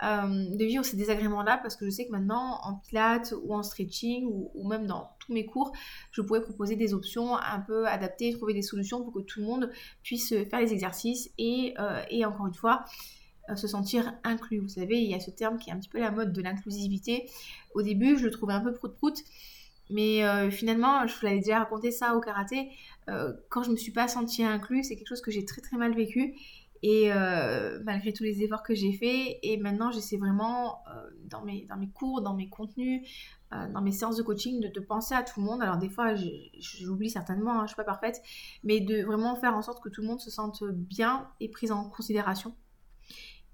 [0.03, 3.63] Euh, de vivre ces désagréments-là parce que je sais que maintenant en pilates ou en
[3.63, 5.71] stretching ou, même dans tous mes cours,
[6.11, 9.45] je pourrais proposer des options un peu adaptées, trouver des solutions pour que tout le
[9.45, 9.71] monde
[10.03, 12.83] puisse faire les exercices et, euh, et encore une fois
[13.49, 14.59] euh, se sentir inclus.
[14.59, 16.41] Vous savez, il y a ce terme qui est un petit peu la mode de
[16.41, 17.29] l'inclusivité.
[17.73, 19.23] Au début, je le trouvais un peu prout-prout.
[19.91, 22.71] Mais finalement, je vous l'avais déjà raconté ça au karaté.
[23.49, 25.93] quand je me suis pas sentie inclus, c'est quelque chose que j'ai très très mal
[25.93, 26.33] vécu.
[26.83, 31.43] Et euh, malgré tous les efforts que j'ai faits, et maintenant j'essaie vraiment euh, dans,
[31.43, 33.07] mes, dans mes cours, dans mes contenus,
[33.53, 35.61] euh, dans mes séances de coaching, de, penser à tout le monde.
[35.61, 36.13] Alors des fois
[36.59, 38.21] j'oublie certainement, hein, je ne suis pas parfaite,
[38.63, 41.71] mais de vraiment faire en sorte que tout le monde se sente bien et pris
[41.71, 42.55] en considération.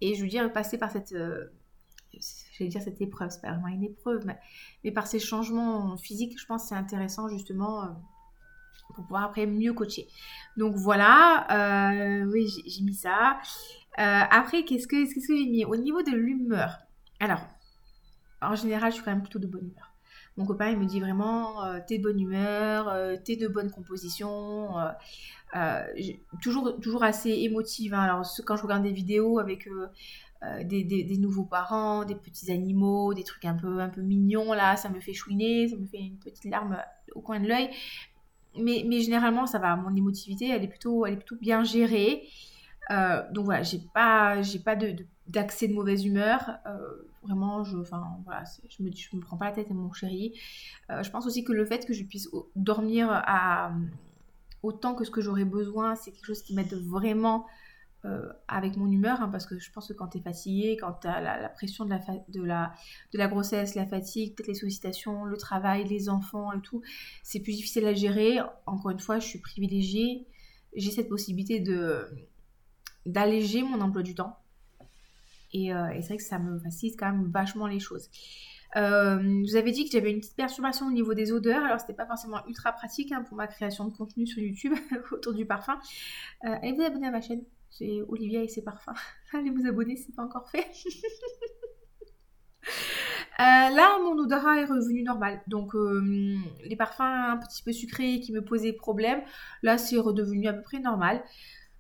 [0.02, 3.84] Et je veux dire, passer par cette, j'allais dire cette épreuve, c'est pas vraiment une
[3.84, 4.40] épreuve, mais,
[4.84, 7.96] mais, par ces changements physiques, je pense que c'est intéressant justement
[8.94, 10.08] pour pouvoir après mieux coacher.
[10.58, 13.40] Donc voilà, euh, oui, j'ai mis ça.
[14.00, 15.66] Euh, après, qu'est-ce que, que j'ai mis?
[15.66, 16.80] Au niveau de l'humeur.
[17.20, 17.42] Alors,
[18.42, 19.94] en général, je suis quand même plutôt de bonne humeur.
[20.38, 24.70] Mon copain, il me dit vraiment, euh, t'es de bonne humeur, t'es de bonne composition.
[26.42, 27.94] toujours, toujours assez émotive.
[27.94, 28.02] Hein.
[28.02, 29.70] Alors, quand je regarde des vidéos avec
[30.64, 34.76] des, des, nouveaux parents, des petits animaux, des trucs un peu, un peu mignons, là,
[34.76, 36.78] ça me fait chouiner, ça me fait une petite larme
[37.14, 37.70] au coin de l'œil
[38.58, 39.76] mais, généralement, ça va.
[39.76, 41.06] Mon émotivité, elle est plutôt,
[41.40, 42.24] bien gérée.
[42.90, 44.76] donc voilà, j'ai pas, j'ai pas
[45.28, 46.58] d'accès de, mauvaise humeur.
[47.24, 50.34] vraiment, je, voilà, je me, je me prends pas la tête mon chéri.
[50.90, 53.24] je pense aussi que le fait que je puisse dormir
[54.64, 57.46] autant que ce que j'aurais besoin, c'est quelque chose qui m'aide vraiment
[58.04, 60.94] euh, avec mon humeur, hein, parce que je pense que quand tu es fatigué, quand
[61.02, 62.74] tu as la, pression de la, de, la,
[63.14, 66.82] de la grossesse, la fatigue, peut-être les sollicitations, le travail, les enfants et tout,
[67.22, 68.40] c'est plus difficile à gérer.
[68.66, 70.26] Encore une fois, je suis privilégiée.
[70.76, 71.64] J'ai cette possibilité
[73.06, 74.36] d'alléger mon emploi du temps.
[75.54, 78.10] Et, euh, et c'est vrai que ça me facilite quand même vachement les choses.
[78.78, 81.94] Euh, vous avais dit que j'avais une petite perturbation au niveau des odeurs, alors c'était
[81.94, 84.74] pas forcément ultra pratique hein, pour ma création de contenu sur YouTube
[85.12, 85.78] autour du parfum.
[86.42, 88.94] allez vous abonner à ma chaîne, c'est Olivia et ses parfums.
[89.34, 90.68] Allez vous abonner si c'est pas encore fait.
[93.40, 95.42] Euh, là, mon odorat est revenu normal.
[95.48, 99.20] Donc, euh, les parfums un petit peu sucrés qui me posaient problème,
[99.64, 101.24] là, c'est redevenu à peu près normal.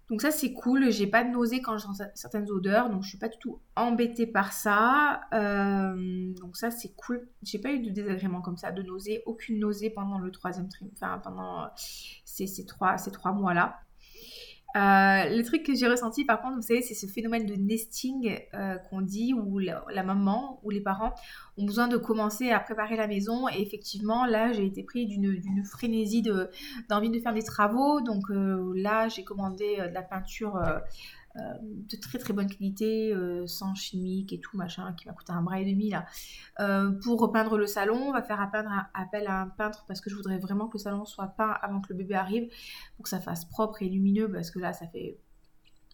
[0.09, 0.89] Donc, ça, c'est cool.
[0.91, 2.89] J'ai pas de nausée quand je sens certaines odeurs.
[2.89, 5.21] Donc, je suis pas du tout embêtée par ça.
[5.33, 7.29] Euh, donc, ça, c'est cool.
[7.43, 9.21] J'ai pas eu de désagrément comme ça, de nausée.
[9.27, 11.03] Aucune nausée pendant le troisième trimestre.
[11.03, 11.69] Enfin, pendant
[12.25, 13.79] ces trois mois-là.
[14.75, 18.39] Euh, le truc que j'ai ressenti par contre, vous savez, c'est ce phénomène de nesting
[18.53, 21.13] euh, qu'on dit où la, maman ou les parents
[21.57, 23.49] ont besoin de commencer à préparer la maison.
[23.49, 26.21] Et effectivement, là, j'ai été pris d'une frénésie
[26.89, 28.01] d'envie de, faire des travaux.
[28.01, 30.57] Donc euh, là, j'ai commandé de la peinture
[31.35, 35.41] de très très bonne qualité, euh, sans chimique et tout machin, qui m'a coûté un
[35.41, 36.05] bras et demi là.
[36.59, 40.15] Euh, pour repeindre le salon, on va faire appel à un peintre parce que je
[40.15, 42.49] voudrais vraiment que le salon soit peint avant que le bébé arrive,
[42.95, 45.19] pour que ça fasse propre et lumineux, parce que là ça fait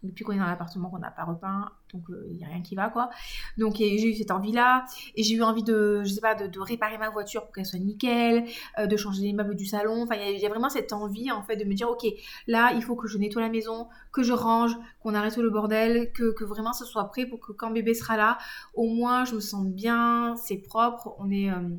[0.03, 2.61] depuis qu'on est dans l'appartement qu'on n'a pas repeint, donc il euh, n'y a rien
[2.61, 3.09] qui va quoi.
[3.57, 6.97] Donc j'ai eu cette envie-là, et j'ai eu envie de, je sais pas, de, réparer
[6.97, 8.45] ma voiture pour qu'elle soit nickel,
[8.77, 10.03] euh, de changer les meubles du salon.
[10.03, 12.05] Enfin, il y, a vraiment cette envie en fait de me dire, ok,
[12.47, 16.11] là il faut que je nettoie la maison, que je range, qu'on arrête le bordel,
[16.13, 18.37] que, que, vraiment ce soit prêt pour que quand bébé sera là,
[18.73, 21.69] au moins je me sens bien, c'est propre, on est euh,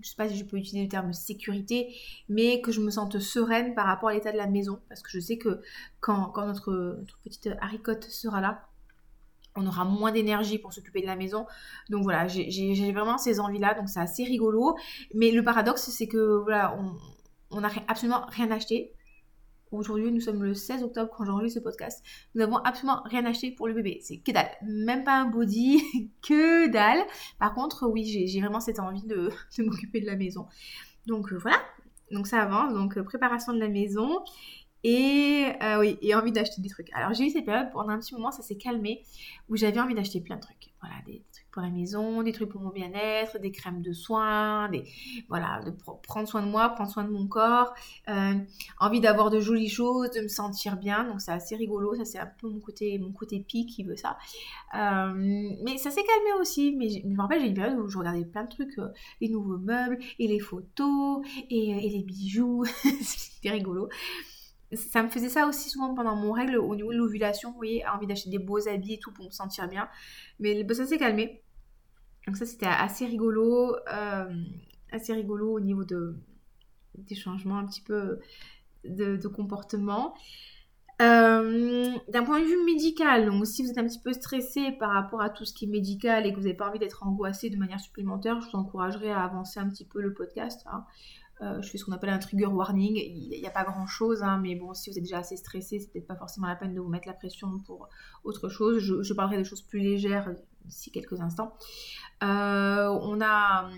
[0.00, 1.94] je sais pas si je peux utiliser le terme sécurité,
[2.28, 5.10] mais que je me sente sereine par rapport à l'état de la maison, parce que
[5.10, 5.60] je sais que
[6.00, 8.66] quand, notre, petite haricote sera là,
[9.56, 11.46] on aura moins d'énergie pour s'occuper de la maison.
[11.90, 14.76] Donc voilà, j'ai vraiment ces envies-là, donc c'est assez rigolo.
[15.14, 16.78] Mais le paradoxe, c'est que voilà,
[17.50, 18.92] on n'a absolument rien acheté.
[19.70, 22.02] Aujourd'hui, nous sommes le 16 octobre quand j'enregistre ce podcast.
[22.34, 24.00] Nous n'avons absolument rien acheté pour le bébé.
[24.02, 24.50] C'est que dalle.
[24.62, 27.04] Même pas un body, que dalle.
[27.38, 30.46] Par contre, oui, j'ai vraiment cette envie de, m'occuper de la maison.
[31.06, 31.58] Donc euh, voilà.
[32.10, 32.72] Donc ça avance.
[32.72, 34.24] Donc euh, préparation de la maison.
[34.84, 36.88] Et euh, oui, et envie d'acheter des trucs.
[36.92, 39.02] Alors j'ai eu cette période pendant un petit moment, ça s'est calmé,
[39.48, 40.72] où j'avais envie d'acheter plein de trucs.
[40.80, 41.24] Voilà, des,
[41.58, 44.84] pour la maison, des trucs pour mon bien-être, des crèmes de soins, des
[45.28, 45.72] voilà, de
[46.04, 47.74] prendre soin de moi, prendre soin de mon corps,
[48.08, 48.34] euh,
[48.78, 51.02] envie d'avoir de jolies choses, de me sentir bien.
[51.02, 53.96] Donc c'est assez rigolo, ça c'est un peu mon côté mon côté pique qui veut
[53.96, 54.18] ça.
[54.76, 55.12] Euh,
[55.64, 56.76] mais ça s'est calmé aussi.
[56.76, 58.76] Mais je me rappelle j'ai une période où je regardais plein de trucs,
[59.20, 62.64] les nouveaux meubles et les photos et, et les bijoux,
[63.00, 63.88] c'était rigolo
[64.72, 67.86] ça me faisait ça aussi souvent pendant mon règle au niveau de l'ovulation, vous voyez,
[67.86, 69.88] envie d'acheter des beaux habits et tout pour me sentir bien.
[70.40, 71.42] Mais ça s'est calmé.
[72.28, 74.44] Donc ça c'était assez rigolo, euh,
[74.92, 76.14] assez rigolo au niveau de,
[76.94, 78.18] des changements un petit peu
[78.84, 80.14] de, comportement.
[81.00, 84.90] Euh, d'un point de vue médical, donc si vous êtes un petit peu stressé par
[84.90, 87.48] rapport à tout ce qui est médical et que vous n'avez pas envie d'être angoissé
[87.48, 90.66] de manière supplémentaire, je vous encouragerais à avancer un petit peu le podcast.
[90.66, 90.84] Hein.
[91.40, 92.96] Euh, je fais ce qu'on appelle un trigger warning.
[92.96, 95.78] Il n'y a pas grand chose, hein, mais bon, si vous êtes déjà assez stressé,
[95.78, 97.88] c'est peut-être pas forcément la peine de vous mettre la pression pour
[98.24, 98.80] autre chose.
[98.80, 100.34] Je, parlerai des choses plus légères
[100.68, 101.54] d'ici quelques instants.
[102.22, 103.68] Euh, on a,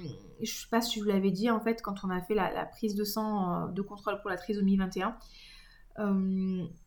[0.42, 2.66] je sais pas si je vous l'avais dit, en fait, quand on a fait la,
[2.66, 5.16] prise de sang euh, de contrôle pour la trisomie 21.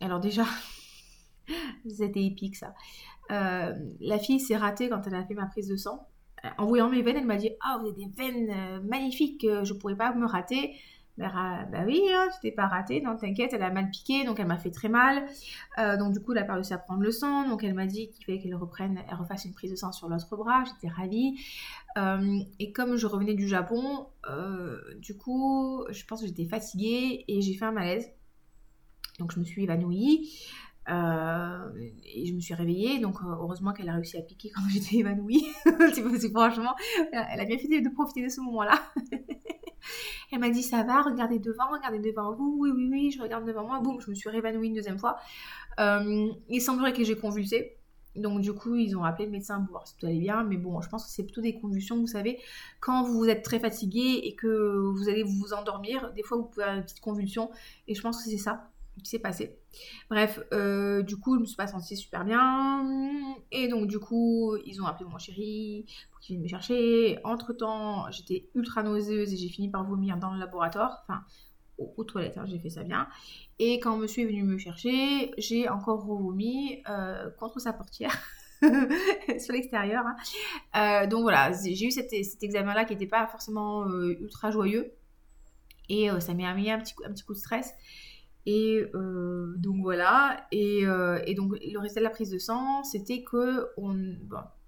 [0.01, 0.45] alors déjà,
[1.89, 2.73] c'était épique ça.
[3.29, 6.07] la fille s'est ratée quand elle a fait ma prise de sang
[6.57, 9.63] en voyant mes veines, elle m'a dit Ah, vous avez des veines euh, magnifiques, euh,
[9.63, 10.75] je ne pourrais pas me rater.
[11.17, 14.39] Bah, bah oui, hein, tu t'es pas raté, non, t'inquiète, elle a mal piqué, donc
[14.39, 15.23] elle m'a fait très mal.
[15.77, 17.85] Euh, donc du coup, elle a pas réussi à prendre le sang, donc elle m'a
[17.85, 20.91] dit qu'il fallait qu'elle reprenne, elle refasse une prise de sang sur l'autre bras, j'étais
[20.93, 21.39] ravie.
[22.59, 24.07] et comme je revenais du Japon,
[24.97, 28.09] du coup, je pense que j'étais fatiguée et j'ai fait un malaise.
[29.19, 30.31] Donc je me suis évanouie.
[30.89, 31.69] Euh,
[32.03, 34.97] et je me suis réveillée, donc euh, heureusement qu'elle a réussi à piquer quand j'étais
[34.97, 35.45] évanouie.
[35.93, 36.75] c'est franchement,
[37.11, 38.83] elle a bien fait de profiter de ce moment-là.
[40.33, 42.55] elle m'a dit ça va, regardez devant, regardez devant vous.
[42.59, 43.79] Oui, oui, oui, je regarde devant moi.
[43.79, 45.17] Boum, je me suis réévanouie une deuxième fois.
[45.79, 47.77] Euh, il semblerait que j'ai convulsé.
[48.15, 50.43] Donc du coup, ils ont appelé le médecin pour voir si tout allait bien.
[50.43, 52.39] Mais bon, je pense que c'est plutôt des convulsions, vous savez.
[52.79, 56.63] Quand vous êtes très fatigué et que vous allez vous endormir, des fois vous pouvez
[56.63, 57.49] avoir une petite convulsion.
[57.87, 58.69] Et je pense que c'est ça
[59.01, 59.57] qui s'est passé.
[60.09, 62.85] Bref, euh, du coup, je me suis pas sentie super bien.
[63.51, 67.19] Et donc, du coup, ils ont appelé mon chéri pour qu'il vienne me chercher.
[67.23, 71.03] Entre temps, j'étais ultra nauséeuse et j'ai fini par vomir dans le laboratoire.
[71.03, 71.23] Enfin,
[71.77, 73.07] aux, toilettes, hein, j'ai fait ça bien.
[73.59, 78.15] Et quand monsieur est venu me chercher, j'ai encore revomi euh, contre sa portière.
[79.39, 80.05] sur l'extérieur.
[80.07, 81.03] Hein.
[81.03, 84.93] Euh, donc voilà, j'ai eu cet, examen-là qui n'était pas forcément ultra joyeux.
[85.89, 87.73] Et ça m'a mis un petit, un petit coup de stress.
[88.45, 90.47] Et euh, donc voilà.
[90.53, 94.15] Euh, et, donc le reste de la prise de sang, c'était que on,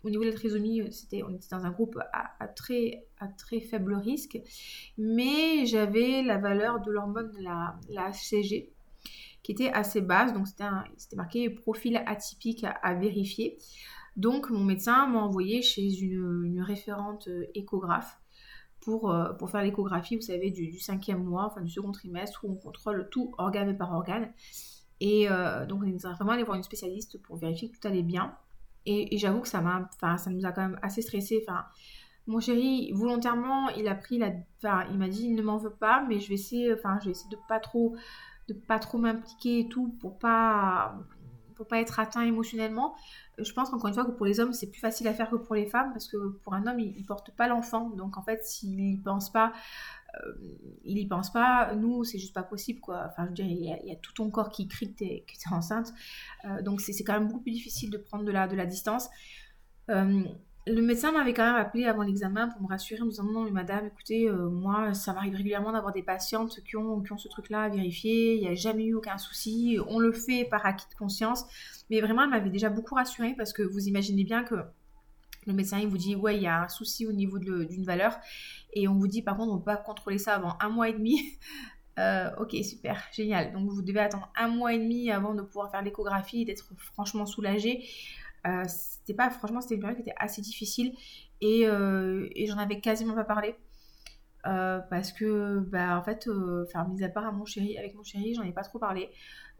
[0.04, 3.60] au niveau de la trisomie, c'était, on était dans un groupe à, très, à très
[3.60, 4.40] faible risque,
[4.98, 8.72] mais j'avais la valeur de l'hormone la, la HCG
[9.44, 10.64] qui était assez basse, donc c'était,
[10.98, 13.58] c'était marqué profil atypique à, vérifier.
[14.16, 18.18] Donc mon médecin m'a envoyé chez une, une référente euh, échographe
[18.86, 22.52] pour, euh, pour faire l'échographie, vous savez, du, cinquième mois, enfin du second trimestre, où
[22.52, 24.32] on contrôle tout organe par organe.
[25.02, 28.04] Et euh, donc, on est vraiment allé voir une spécialiste pour vérifier que tout allait
[28.04, 28.36] bien.
[28.86, 31.44] Et, j'avoue que ça m'a, ça nous a quand même assez stressé.
[31.46, 31.66] Enfin,
[32.28, 35.74] mon chéri, volontairement, il a pris la, enfin, il m'a dit, il ne m'en veut
[35.74, 37.96] pas, mais je vais essayer, enfin, je vais essayer de pas trop,
[38.48, 40.96] de pas trop m'impliquer et tout pour pas,
[41.56, 42.96] pour pas être atteint émotionnellement.
[43.38, 45.36] Je pense qu'encore une fois que pour les hommes c'est plus facile à faire que
[45.36, 47.90] pour les femmes parce que pour un homme il, ne porte pas l'enfant.
[47.90, 49.54] Donc en fait s'il y pense pas
[50.16, 50.34] euh,
[50.84, 53.08] il y pense pas nous c'est juste pas possible quoi.
[53.08, 55.26] Enfin je veux dire il y a, tout ton corps qui crie que tu es,
[55.52, 55.94] enceinte.
[56.46, 59.10] Euh, donc c'est quand même beaucoup plus difficile de prendre de la, de la distance.
[59.90, 60.24] Euh,
[60.68, 63.44] le médecin m'avait quand même appelé avant l'examen pour me rassurer en me disant non,
[63.44, 67.18] mais madame, écoutez, euh, moi, ça m'arrive régulièrement d'avoir des patientes qui ont, qui ont
[67.18, 70.66] ce truc-là à vérifier, il n'y a jamais eu aucun souci, on le fait par
[70.66, 71.46] acquis de conscience.
[71.90, 74.56] Mais vraiment, elle m'avait déjà beaucoup rassurée parce que vous imaginez bien que
[75.46, 78.18] le médecin, il vous dit, ouais, il y a un souci au niveau d'une valeur.
[78.74, 80.90] Et on vous dit, par contre, on ne peut pas contrôler ça avant un mois
[80.90, 81.20] et demi.
[81.98, 83.54] Euh, ok, super, génial.
[83.54, 86.66] Donc vous devez attendre un mois et demi avant de pouvoir faire l'échographie et d'être
[86.78, 87.86] franchement soulagé.
[88.46, 90.94] Euh, c'était pas, franchement, c'était une période qui était assez difficile
[91.42, 93.56] et, euh, et j'en avais quasiment pas parlé.
[94.48, 96.28] Euh, parce que, bah, en fait,
[96.90, 99.10] mis à part avec mon chéri, j'en ai pas trop parlé.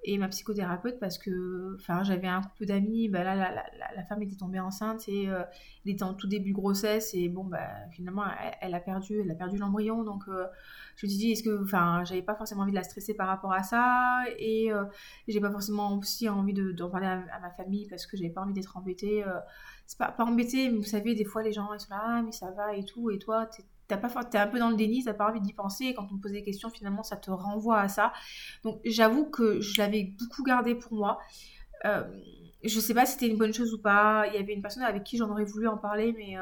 [0.08, 3.66] Et ma psychothérapeute, parce que, enfin, j'avais un couple d'amis, bah, là, la, la,
[3.96, 5.48] la, femme était tombée enceinte et elle
[5.92, 8.24] était en tout début de grossesse et bon, bah, finalement,
[8.62, 10.26] elle, a perdu, elle a perdu l'embryon, donc
[10.96, 13.28] je me suis dit, est-ce que, enfin, j'avais pas forcément envie de la stresser par
[13.28, 14.86] rapport à ça, et euh,
[15.28, 18.54] j'ai pas forcément aussi envie d'en parler à, ma famille parce que j'avais pas envie
[18.54, 19.24] d'être embêtée.
[19.24, 19.40] Euh,
[19.86, 22.22] c'est pas, pas embêtée, mais vous savez, des fois les gens ils sont là, ah,
[22.24, 23.48] mais ça va et tout, et toi,
[23.88, 26.08] t'as pas t'es un peu dans le déni, t'as pas envie d'y penser, et quand
[26.12, 28.14] on me pose des questions, finalement, ça te renvoie à ça.
[28.64, 31.20] Donc, j'avoue que je l'avais beaucoup gardé pour moi.
[31.86, 32.04] Euh,
[32.64, 34.26] je sais pas si c'était une bonne chose ou pas.
[34.28, 36.36] Il y avait une personne avec qui j'en aurais voulu en parler, mais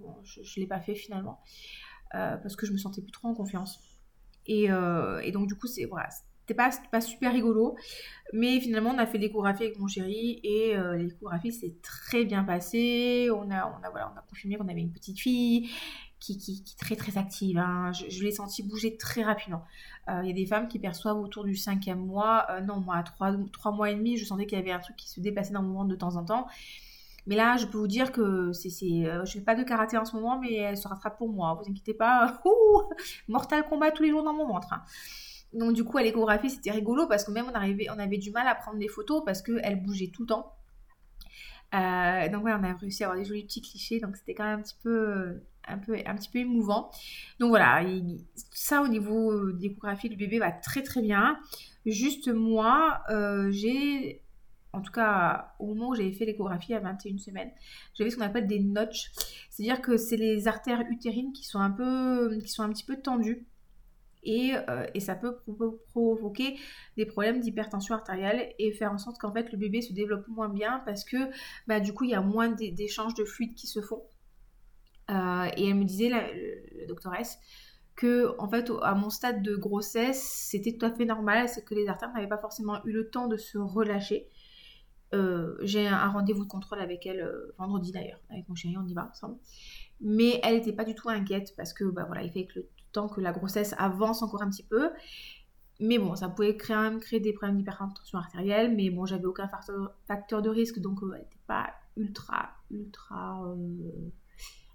[0.00, 1.40] bon, je, je l'ai pas fait finalement.
[2.12, 3.80] parce que je me sentais plus trop en confiance.
[4.48, 7.76] Euh, et, donc, du coup, c'est voilà, c'était pas, super rigolo.
[8.32, 12.44] Mais finalement, on a fait l'échographie avec mon chéri et euh, l'échographie s'est très bien
[12.44, 13.28] passée.
[13.32, 15.70] On a, on a, voilà, on a confirmé qu'on avait une petite fille
[16.20, 17.58] qui, qui, est très très active.
[17.58, 17.92] Hein.
[17.92, 19.64] Je, l'ai senti bouger très rapidement.
[20.08, 22.46] Euh, il y a des femmes qui perçoivent autour du cinquième mois.
[22.66, 24.96] non, moi, à trois, trois mois et demi, je sentais qu'il y avait un truc
[24.96, 26.46] qui se déplaçait dans mon ventre de temps en temps.
[27.28, 29.98] Mais là, je peux vous dire que c'est, c'est, euh, je fais pas de karaté
[29.98, 31.60] en ce moment, mais elle se rattrape pour moi.
[31.60, 32.40] Vous inquiétez pas.
[33.28, 34.72] Mortal combat tous les jours dans mon ventre.
[34.72, 34.82] Hein.
[35.52, 38.30] Donc du coup, à l'échographie, c'était rigolo parce que même on, arrivait, on avait du
[38.30, 40.54] mal à prendre des photos parce qu'elle bougeait tout le temps.
[41.74, 44.44] Euh, donc voilà, on a réussi à avoir des jolis petits clichés, donc c'était quand
[44.44, 46.90] même un petit peu, un peu, un petit peu émouvant.
[47.40, 47.84] Donc voilà,
[48.52, 51.38] ça au niveau d'échographie, le bébé va très très bien.
[51.84, 54.22] Juste moi, euh, j'ai
[54.72, 57.50] en tout cas au moment où j'avais fait l'échographie à 21 semaines,
[57.94, 59.10] j'avais ce qu'on appelle des notches.
[59.50, 62.96] C'est-à-dire que c'est les artères utérines qui sont un peu, qui sont un petit peu
[62.96, 63.46] tendues.
[64.22, 65.38] Et, euh, et ça peut
[65.90, 66.58] provoquer
[66.96, 70.48] des problèmes d'hypertension artérielle et faire en sorte qu'en fait le bébé se développe moins
[70.48, 71.16] bien parce que
[71.66, 74.02] bah, du coup il y a moins d'échanges de fluides qui se font.
[75.10, 76.24] Euh, et elle me disait, la,
[76.86, 77.38] doctoresse,
[77.96, 81.74] que en fait à mon stade de grossesse c'était tout à fait normal, c'est que
[81.74, 84.28] les artères n'avaient pas forcément eu le temps de se relâcher
[85.14, 87.26] euh, j'ai un, rendez-vous de contrôle avec elle
[87.56, 89.38] vendredi d'ailleurs, avec mon chéri, on y va ensemble.
[90.00, 92.68] Mais elle n'était pas du tout inquiète parce que bah, voilà, il fait que le
[93.06, 94.90] que la grossesse avance encore un petit peu.
[95.80, 98.74] Mais bon, ça pouvait quand même créer des problèmes d'hypertension artérielle.
[98.74, 99.48] Mais bon, j'avais aucun
[100.06, 103.54] facteur, de risque, donc euh, elle n'était pas ultra, ultra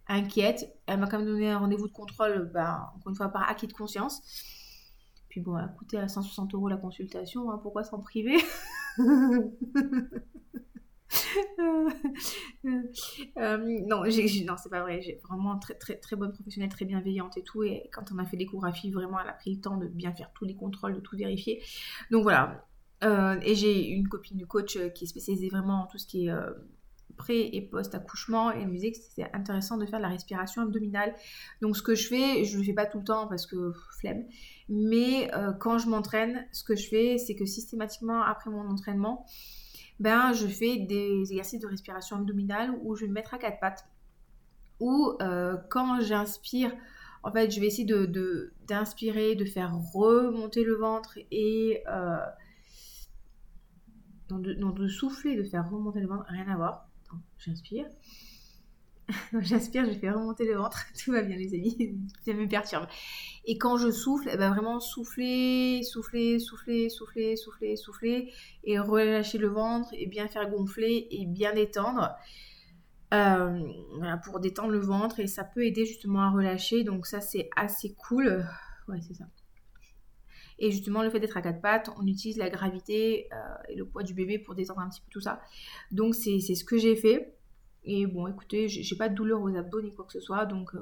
[0.08, 0.74] inquiète.
[0.86, 3.68] Elle m'a quand même donné un rendez-vous de contrôle, bah, encore une fois, par acquis
[3.68, 4.22] de conscience.
[5.30, 8.38] Puis bon, elle a coûté à 160 euros la consultation, hein, pourquoi s'en priver?
[13.38, 15.02] euh, non, c'est pas vrai.
[15.02, 17.64] J'ai vraiment très, très, très bonne professionnelle, très bienveillante et tout.
[17.64, 20.32] Et quand on a fait l'échographie, vraiment, elle a pris le temps de bien faire
[20.34, 21.62] tous les contrôles, de tout vérifier.
[22.12, 22.66] Donc voilà.
[23.04, 26.08] Euh, et j'ai une copine de coach euh, qui est spécialisée vraiment en tout ce
[26.08, 26.34] qui est
[27.18, 30.64] pré et post-accouchement et elle me disait que c'était intéressant de faire de la respiration
[30.64, 31.14] abdominale.
[31.62, 33.72] Donc ce que je fais, je ne le fais pas tout le temps parce que
[34.00, 34.24] flemme,
[34.68, 39.28] mais quand je m'entraîne, ce que je fais, c'est que systématiquement après mon entraînement,
[40.04, 43.60] ben, je fais des exercices de respiration abdominale où je vais me mettre à quatre
[43.62, 43.88] pattes.
[44.82, 46.74] Ou euh, quand j'inspire,
[47.24, 47.86] en fait, je vais essayer
[48.68, 52.18] d'inspirer, de, de, faire remonter le ventre et euh,
[54.30, 56.90] de, de, souffler, de faire remonter le ventre, rien à voir
[57.38, 57.86] j'inspire.
[59.40, 60.86] j'inspire, je fais remonter le ventre.
[61.04, 61.98] Tout va bien, les amis.
[62.26, 62.88] Ça me perturbe.
[63.46, 68.34] Et quand je souffle, eh ben vraiment souffler, souffler, souffler, souffler, souffler, souffler.
[68.64, 72.16] Et relâcher le ventre et bien faire gonfler et bien détendre.
[73.14, 73.62] Euh,
[73.98, 75.20] voilà, pour détendre le ventre.
[75.20, 76.84] Et ça peut aider justement à relâcher.
[76.84, 78.46] Donc ça, c'est assez cool.
[78.88, 79.26] Ouais, c'est ça.
[80.60, 83.38] Et justement, le fait d'être à quatre pattes, on utilise la gravité euh,
[83.70, 85.42] et le poids du bébé pour détendre un petit peu tout ça.
[85.92, 87.36] Donc, c'est ce que j'ai fait.
[87.86, 90.46] Et bon, écoutez, j'ai pas de douleur aux abdos ni quoi que ce soit.
[90.46, 90.80] Donc, euh,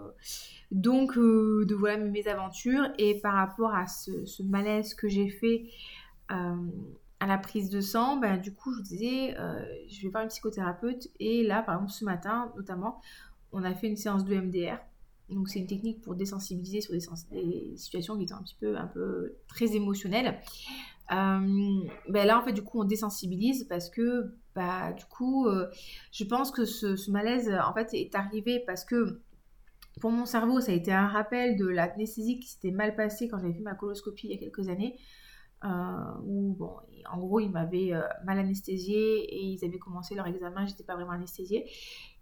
[0.72, 2.88] donc euh, de voilà mes aventures.
[2.98, 5.70] Et par rapport à ce, malaise que j'ai fait
[6.30, 9.36] à la prise de sang, ben, du coup, je vous disais,
[9.90, 11.10] je vais voir une psychothérapeute.
[11.20, 13.02] Et là, par exemple, ce matin, notamment,
[13.52, 14.78] on a fait une séance de MDR.
[15.32, 18.88] Donc c'est une technique pour désensibiliser sur des, situations qui sont un petit peu, un
[18.88, 20.40] peu très émotionnelles.
[21.12, 25.48] Ben là, en fait, du coup, on désensibilise parce que, bah, du coup,
[26.12, 29.22] je pense que ce, malaise, en fait, est arrivé parce que
[30.00, 33.40] pour mon cerveau, ça a été un rappel de l'anesthésie qui s'était mal passée quand
[33.40, 34.98] j'avais fait ma coloscopie il y a quelques années.
[35.64, 35.68] Euh,
[36.26, 36.76] où, bon,
[37.12, 40.96] en gros, ils m'avaient euh, mal anesthésié et ils avaient commencé leur examen, j'étais pas
[40.96, 41.70] vraiment anesthésiée.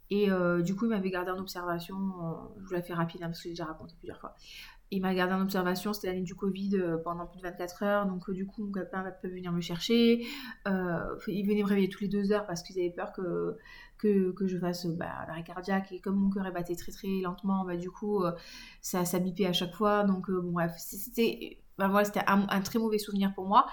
[0.10, 1.96] Et euh, du coup, ils m'avaient gardé en observation,
[2.58, 4.36] je vous la fais rapide hein, parce que j'ai déjà raconté plusieurs fois.
[4.92, 8.32] Il m'a gardé en observation, c'était l'année du Covid pendant plus de 24 heures, donc
[8.32, 10.26] du coup mon copain va pas venir me chercher.
[10.66, 13.56] il venait me réveiller tous les deux heures parce qu'ils avaient peur que,
[14.00, 17.78] que, je fasse bah, l'arrêt cardiaque et comme mon cœur est très très lentement, bah,
[17.78, 18.24] du coup
[18.82, 20.06] ça, ça bipait à chaque fois.
[20.06, 23.66] Donc bon bref, c'était ben voilà, c'était un, très mauvais souvenir pour moi.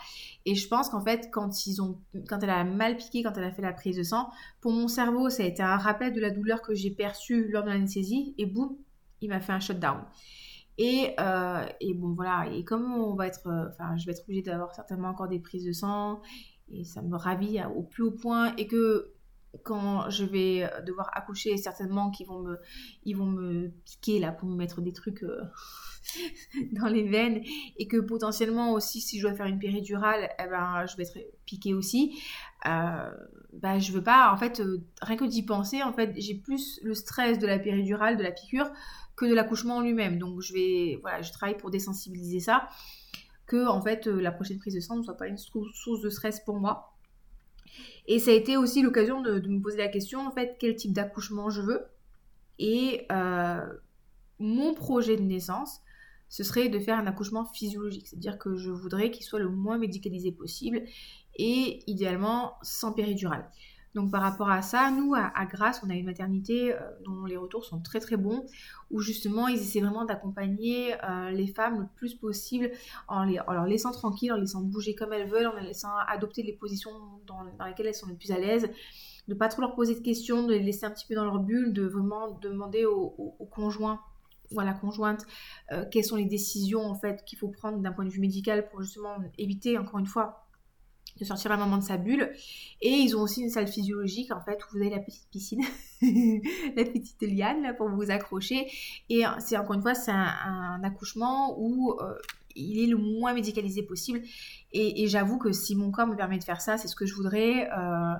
[0.44, 3.44] Et je pense qu'en fait, quand, ils ont, quand elle a mal piqué, quand elle
[3.44, 6.20] a fait la prise de sang, pour mon cerveau, ça a été un rappel de
[6.20, 8.32] la douleur que j'ai perçue lors de l'anesthésie.
[8.38, 8.76] Et boum,
[9.20, 10.04] il m'a fait un shutdown.
[10.78, 12.48] Et, euh, et bon, voilà.
[12.52, 15.38] Et comme on va être, euh, enfin, je vais être obligée d'avoir certainement encore des
[15.38, 16.20] prises de sang,
[16.70, 19.12] et ça me ravit au plus haut point, et que
[19.62, 22.58] quand je vais devoir accoucher, certainement qu'ils vont me,
[23.04, 25.22] ils vont me piquer là pour me mettre des trucs.
[25.22, 25.40] Euh,
[26.72, 27.42] dans les veines
[27.76, 31.18] et que potentiellement aussi si je dois faire une péridurale, eh ben, je vais être
[31.44, 32.18] piquée aussi.
[32.66, 33.10] Euh,
[33.52, 36.80] bah, je veux pas, en fait, euh, rien que d'y penser, en fait, j'ai plus
[36.82, 38.70] le stress de la péridurale, de la piqûre,
[39.16, 40.18] que de l'accouchement en lui-même.
[40.18, 42.68] Donc je vais, voilà, je travaille pour désensibiliser ça,
[43.46, 46.10] que en fait euh, la prochaine prise de sang ne soit pas une source de
[46.10, 46.92] stress pour moi.
[48.06, 50.92] Et ça a été aussi l'occasion de, me poser la question, en fait, quel type
[50.92, 51.82] d'accouchement je veux.
[52.58, 53.06] Et
[54.38, 55.80] mon projet de naissance,
[56.28, 58.08] ce serait de faire un accouchement physiologique.
[58.08, 60.82] C'est-à-dire que je voudrais qu'il soit le moins médicalisé possible
[61.36, 63.48] et idéalement sans péridurale.
[63.96, 67.38] Donc par rapport à ça, nous, à, Grasse, on a une maternité euh, dont les
[67.38, 68.44] retours sont très très bons,
[68.90, 72.70] où justement ils essaient vraiment d'accompagner euh, les femmes le plus possible
[73.08, 75.96] en, les, leur laissant tranquilles, en les laissant bouger comme elles veulent, en les laissant
[76.08, 76.90] adopter les positions
[77.26, 78.68] dans, lesquelles elles sont les plus à l'aise,
[79.28, 81.38] de pas trop leur poser de questions, de les laisser un petit peu dans leur
[81.38, 84.02] bulle, de vraiment demander aux au, conjoints
[84.52, 85.26] ou à la conjointe,
[85.72, 88.68] euh, quelles sont les décisions en fait qu'il faut prendre d'un point de vue médical
[88.68, 90.45] pour justement éviter encore une fois
[91.18, 92.30] de sortir la maman de sa bulle.
[92.80, 95.62] Et ils ont aussi une salle physiologique en fait où vous avez la petite piscine,
[96.02, 98.66] la petite liane là, pour vous accrocher.
[99.08, 102.14] Et c'est encore une fois c'est un, accouchement où euh,
[102.54, 104.22] il est le moins médicalisé possible.
[104.72, 107.14] Et, j'avoue que si mon corps me permet de faire ça, c'est ce que je
[107.14, 107.70] voudrais.
[107.70, 108.14] Euh,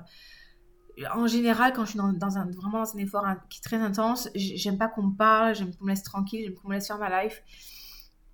[1.13, 4.29] en général, quand je suis dans, un, vraiment dans un effort qui est très intense,
[4.33, 6.97] j'aime pas qu'on me parle, j'aime qu'on me laisse tranquille, j'aime qu'on me laisse faire
[6.97, 7.43] ma life.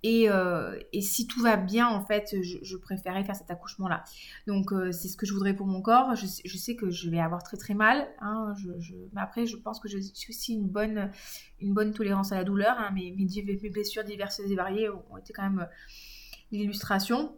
[0.06, 4.04] Et, euh, et, si tout va bien, en fait, je, préférais faire cet accouchement-là.
[4.46, 6.14] Donc, euh, c'est ce que je voudrais pour mon corps.
[6.14, 8.06] Je, sais que je vais avoir très très mal.
[8.20, 8.52] Hein,
[9.14, 11.10] mais après, je pense que j'ai aussi une bonne,
[11.58, 12.76] une bonne tolérance à la douleur.
[12.78, 12.90] Hein.
[12.92, 13.12] Mes,
[13.70, 15.96] blessures diverses et variées ont été quand même euh,
[16.52, 17.34] l'illustration.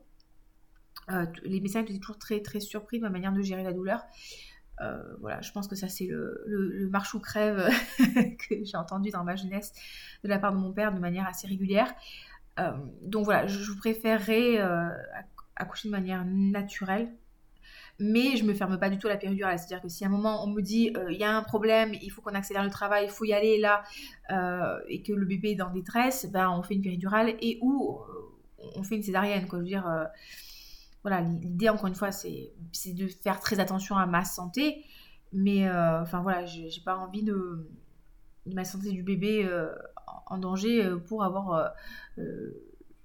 [1.44, 4.04] les médecins étaient toujours très très surpris de ma manière de gérer la douleur.
[5.20, 7.70] Voilà, je pense que ça c'est le, le, marche ou crève
[8.48, 9.72] que j'ai entendu dans ma jeunesse
[10.22, 11.94] de la part de mon père de manière assez régulière.
[12.58, 14.88] Euh, donc voilà, je, préférerais euh,
[15.56, 17.12] accoucher de manière naturelle,
[17.98, 19.58] mais je me ferme pas du tout à la péridurale.
[19.58, 22.10] C'est-à-dire que si à un moment on me dit il y a un problème, il
[22.10, 23.82] faut qu'on accélère le travail, il faut y aller là,
[24.88, 28.00] et que le bébé est dans détresse, ben on fait une péridurale et ou
[28.74, 29.46] on fait une césarienne.
[29.50, 30.08] Je veux dire,
[31.02, 32.52] voilà, l'idée, encore une fois, c'est
[32.86, 34.84] de faire très attention à ma santé.
[35.32, 37.68] Mais, euh, enfin, voilà, j'ai pas envie de,
[38.46, 39.68] ma santé du bébé euh,
[40.26, 41.72] en danger euh, pour avoir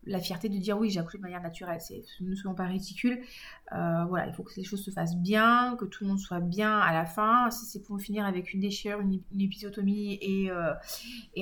[0.05, 1.79] la fierté de dire oui, j'ai accouché de manière naturelle.
[2.21, 3.21] Ne soyons pas ridicules.
[3.69, 6.79] voilà, il faut que les choses se fassent bien, que tout le monde soit bien
[6.79, 7.51] à la fin.
[7.51, 10.49] Si c'est pour finir avec une déchirure, une, épisiotomie et,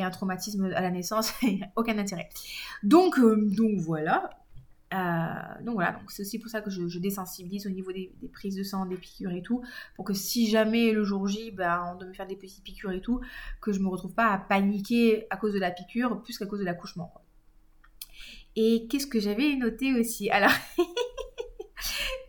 [0.01, 2.29] un traumatisme à la naissance, il aucun intérêt.
[2.83, 4.29] Donc, donc voilà.
[4.93, 8.63] Euh, donc voilà, c'est aussi pour ça que je, désensibilise au niveau des, prises de
[8.63, 9.61] sang, des piqûres et tout,
[9.95, 12.91] pour que si jamais le jour J, ben, on doit me faire des petites piqûres
[12.91, 13.21] et tout,
[13.61, 16.59] que je me retrouve pas à paniquer à cause de la piqûre plus qu'à cause
[16.59, 17.13] de l'accouchement.
[18.55, 20.29] Et qu'est-ce que j'avais noté aussi?
[20.31, 20.51] Alors,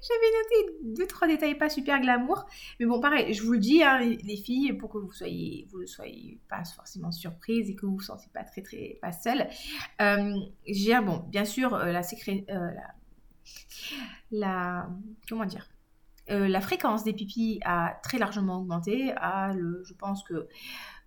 [0.03, 2.46] J'avais noté deux, trois détails pas super glamour.
[2.78, 5.80] Mais bon, pareil, je vous le dis, hein, les filles, pour que vous soyez, vous
[5.80, 9.48] ne soyez pas forcément surprises et que vous vous sentez pas très, très, pas seule.
[10.01, 10.34] Euh,
[10.66, 12.94] j'ai, bon, bien sûr, euh, la, sécré, euh, la,
[14.30, 14.88] la,
[15.28, 15.68] comment dire,
[16.28, 19.12] la fréquence des pipis a très largement augmenté.
[19.16, 20.46] À le, je pense que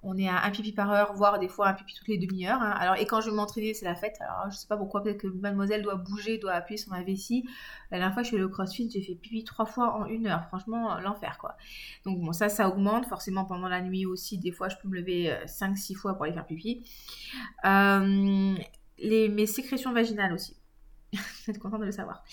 [0.04, 2.62] on est à un pipi par heure, voire des fois un pipi toutes les demi-heures.
[2.62, 2.72] Hein.
[2.78, 4.18] Alors, et quand je vais m'entraîner, c'est la fête.
[4.20, 7.46] Alors, je sais pas pourquoi, peut-être que mademoiselle doit bouger, doit appuyer sur ma vessie.
[7.90, 10.28] La dernière fois, je suis allée au crossfit, j'ai fait pipi trois fois en une
[10.28, 10.46] heure.
[10.48, 11.56] Franchement, l'enfer, quoi.
[12.06, 13.06] Donc, bon, ça, ça augmente.
[13.06, 16.26] Forcément, pendant la nuit aussi, des fois, je peux me lever 5-6 euh, fois pour
[16.26, 16.84] aller faire pipi.
[17.66, 18.56] Euh,
[19.00, 20.58] mes sécrétions vaginales aussi.
[21.14, 22.24] Vous êtes content de le savoir.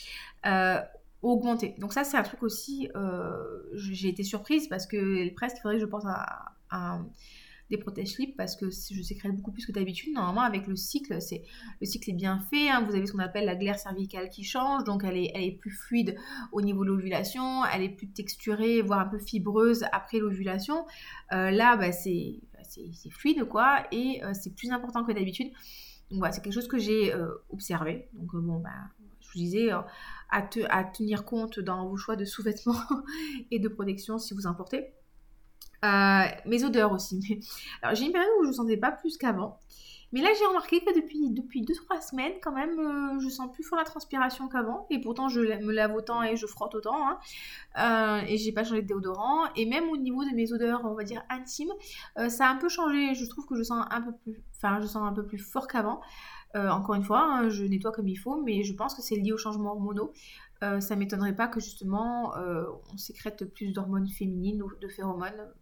[0.47, 0.81] Euh,
[1.23, 1.77] augmenté.
[1.79, 2.89] Donc ça, c'est un truc aussi,
[3.75, 7.01] j'ai été surprise parce que presque, il faudrait que je pense à,
[7.71, 10.12] des protèges slip parce que je sécrète beaucoup plus que d'habitude.
[10.14, 11.45] Normalement, avec le cycle, c'est
[11.81, 12.68] le cycle est bien fait.
[12.68, 12.85] Hein.
[12.89, 15.59] Vous avez ce qu'on appelle la glaire cervicale qui change, donc elle est, elle est
[15.59, 16.16] plus fluide
[16.53, 20.85] au niveau de l'ovulation, elle est plus texturée, voire un peu fibreuse après l'ovulation.
[21.31, 22.41] là, bah, c'est
[22.71, 25.51] c'est fluide quoi et euh, c'est plus important que d'habitude.
[26.11, 28.09] Donc voilà, c'est quelque chose que j'ai euh, observé.
[28.14, 28.71] Donc euh, bon, bah,
[29.21, 29.71] je vous disais
[30.31, 30.43] à,
[30.85, 32.81] tenir compte dans vos choix de sous-vêtements
[33.51, 34.47] et de protection si vous
[35.83, 36.49] importez.
[36.49, 37.41] mes odeurs aussi.
[37.83, 39.61] Alors j'ai une période où je ne sentais pas plus qu'avant.
[40.12, 43.62] Mais là, j'ai remarqué que depuis, depuis 2-3 semaines, quand même, euh, je sens plus
[43.62, 44.87] fort la transpiration qu'avant.
[44.91, 47.09] Et pourtant, je me lave autant et je frotte autant.
[47.09, 47.18] Hein.
[47.78, 49.47] Euh, et j'ai pas changé de déodorant.
[49.55, 51.72] Et même au niveau de mes odeurs, on va dire intimes,
[52.18, 53.14] euh, ça a un peu changé.
[53.14, 55.68] Je trouve que je sens un peu plus, enfin, je sens un peu plus fort
[55.68, 56.01] qu'avant.
[56.55, 59.33] encore une fois, hein, je nettoie comme il faut, mais je pense que c'est lié
[59.33, 60.12] au changement hormonaux.
[60.81, 62.35] ça m'étonnerait pas que justement
[62.93, 65.53] on sécrète plus d'hormones féminines ou de phéromones.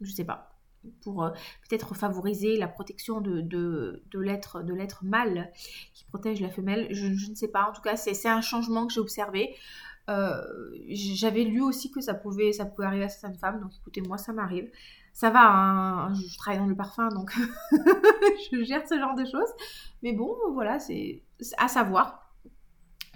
[0.00, 0.58] Je sais pas
[1.02, 1.30] pour euh,
[1.68, 5.50] peut-être favoriser la protection de, l'être mâle
[5.94, 6.88] qui protège la femelle.
[6.90, 7.68] Je, ne sais pas.
[7.68, 9.54] En tout cas, c'est un changement que j'ai observé.
[10.08, 10.42] Euh,
[10.88, 13.60] j'avais lu aussi que ça pouvait, ça pouvait arriver à certaines femmes.
[13.60, 14.70] Donc écoutez, moi, ça m'arrive.
[15.12, 17.32] Ça va, hein, je travaille dans le parfum, donc
[18.52, 19.52] je gère ce genre de choses.
[20.02, 21.24] Mais bon, voilà, c'est
[21.56, 22.32] à savoir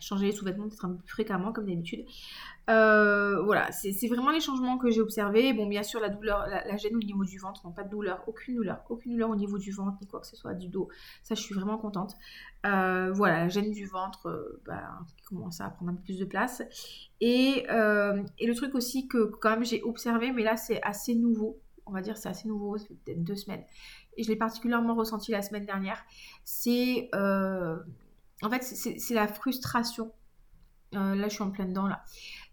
[0.00, 2.04] changer les sous-vêtements peut-être un peu plus fréquemment comme d'habitude.
[2.70, 5.52] Euh, voilà, c'est vraiment les changements que j'ai observés.
[5.52, 8.22] Bon, bien sûr, la douleur, la, gêne au niveau du ventre, non pas de douleur,
[8.26, 10.88] aucune douleur, aucune douleur au niveau du ventre, ni quoi que ce soit, du dos.
[11.22, 12.14] Ça, je suis vraiment contente.
[12.64, 16.18] Euh, voilà, la gêne du ventre euh, bah, qui commence à prendre un peu plus
[16.18, 16.62] de place.
[17.20, 17.66] Et,
[18.38, 21.60] et le truc aussi que quand même j'ai observé, mais là, c'est assez nouveau.
[21.86, 23.64] On va dire c'est assez nouveau, fait peut-être deux semaines.
[24.16, 26.04] Et je l'ai particulièrement ressenti la semaine dernière.
[26.44, 27.10] C'est
[28.42, 30.12] en fait, c'est la frustration.
[30.94, 32.04] Euh, là, je suis en plein dedans, là.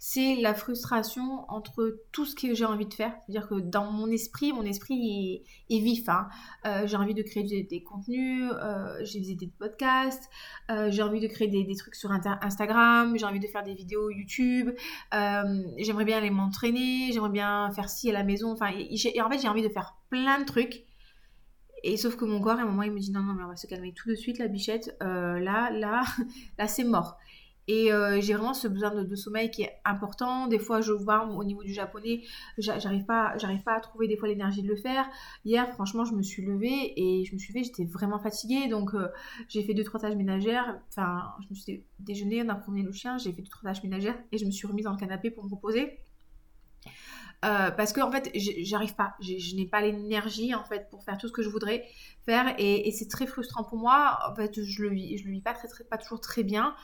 [0.01, 3.13] C'est la frustration entre tout ce que j'ai envie de faire.
[3.25, 6.07] C'est-à-dire que dans mon esprit, mon esprit est, vif.
[6.07, 6.29] Hein.
[6.65, 10.29] Euh, j'ai envie de créer des, contenus, euh, j'ai des podcasts,
[10.69, 14.71] j'ai envie de créer des, trucs sur Instagram, j'ai envie de faire des vidéos YouTube,
[15.11, 18.53] j'aimerais bien aller m'entraîner, j'aimerais bien faire ci à la maison.
[18.53, 20.85] Enfin, en fait, j'ai envie de faire plein de trucs
[21.83, 23.47] et sauf que mon corps, à un moment, il me dit non, non, mais on
[23.47, 24.95] va se calmer tout de suite, la bichette.
[25.01, 26.03] Là, là,
[26.57, 27.17] là, c'est mort.
[27.71, 30.47] Et euh, j'ai vraiment ce besoin de, sommeil qui est important.
[30.47, 32.23] Des fois, je vois au niveau du japonais,
[32.57, 35.07] j'arrive pas, pas à trouver des fois l'énergie de le faire.
[35.45, 38.69] Hier, franchement, je me suis levée et je me suis levée, j'étais vraiment fatiguée.
[38.69, 39.09] Donc, euh,
[39.49, 40.79] j'ai fait deux trois tâches ménagères.
[40.89, 43.83] Enfin, je me suis déjeuné, on a promené le chien, j'ai fait deux trois tâches
[43.83, 45.99] ménagères et je me suis remise dans le canapé pour me reposer.
[47.45, 51.17] Euh, parce que en fait j'arrive pas je n'ai pas l'énergie en fait pour faire
[51.17, 51.85] tout ce que je voudrais
[52.25, 55.41] faire et, c'est très frustrant pour moi en fait je le vis je le vis
[55.41, 56.75] pas très, très pas toujours très bien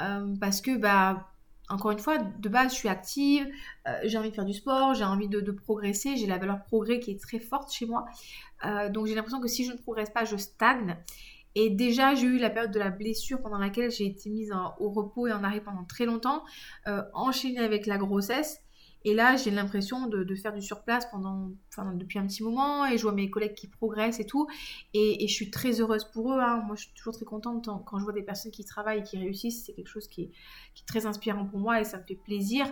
[0.00, 1.28] euh, parce que bah
[1.68, 3.46] encore une fois de base je suis active
[3.86, 7.00] euh, j'ai envie de faire du sport j'ai envie de, progresser j'ai la valeur progrès
[7.00, 8.06] qui est très forte chez moi
[8.90, 10.96] donc j'ai l'impression que si je ne progresse pas je stagne
[11.54, 14.90] et déjà, j'ai eu la période de la blessure pendant laquelle j'ai été mise au
[14.90, 16.44] repos et en arrêt pendant très longtemps,
[17.14, 18.60] enchaînée avec la grossesse.
[19.04, 22.98] Et là, j'ai l'impression de, faire du surplace pendant, enfin, depuis un petit moment et
[22.98, 24.46] je vois mes collègues qui progressent et tout.
[24.94, 26.40] Et, je suis très heureuse pour eux.
[26.40, 26.62] Hein.
[26.66, 29.18] Moi, je suis toujours très contente quand je vois des personnes qui travaillent et qui
[29.18, 29.66] réussissent.
[29.66, 30.30] C'est quelque chose qui est,
[30.86, 32.66] très inspirant pour moi et ça me fait plaisir.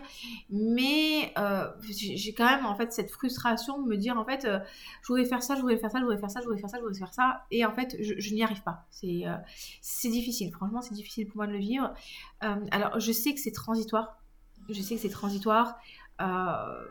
[0.51, 4.59] Mais euh, j'ai quand même en fait cette frustration de me dire en fait, euh,
[5.03, 6.71] je voudrais faire ça, je voudrais faire ça, je voudrais faire ça, je voudrais faire
[6.71, 7.45] ça, je voudrais faire ça.
[7.51, 8.87] Et en fait, je, n'y arrive pas.
[9.05, 9.37] Euh,
[9.81, 10.53] c'est difficile.
[10.53, 11.93] Franchement, c'est difficile pour moi de le vivre.
[12.41, 14.23] alors, je sais que c'est transitoire.
[14.69, 15.79] Je sais que c'est transitoire.
[16.21, 16.85] Euh,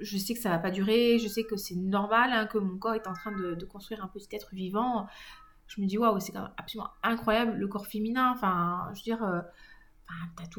[0.00, 2.76] je sais que ça va pas durer, je sais que c'est normal, hein, que mon
[2.78, 5.06] corps est en train de, construire un petit être vivant.
[5.66, 8.32] Je me dis, waouh, c'est absolument incroyable le corps féminin.
[8.34, 9.40] Enfin, je veux dire, euh,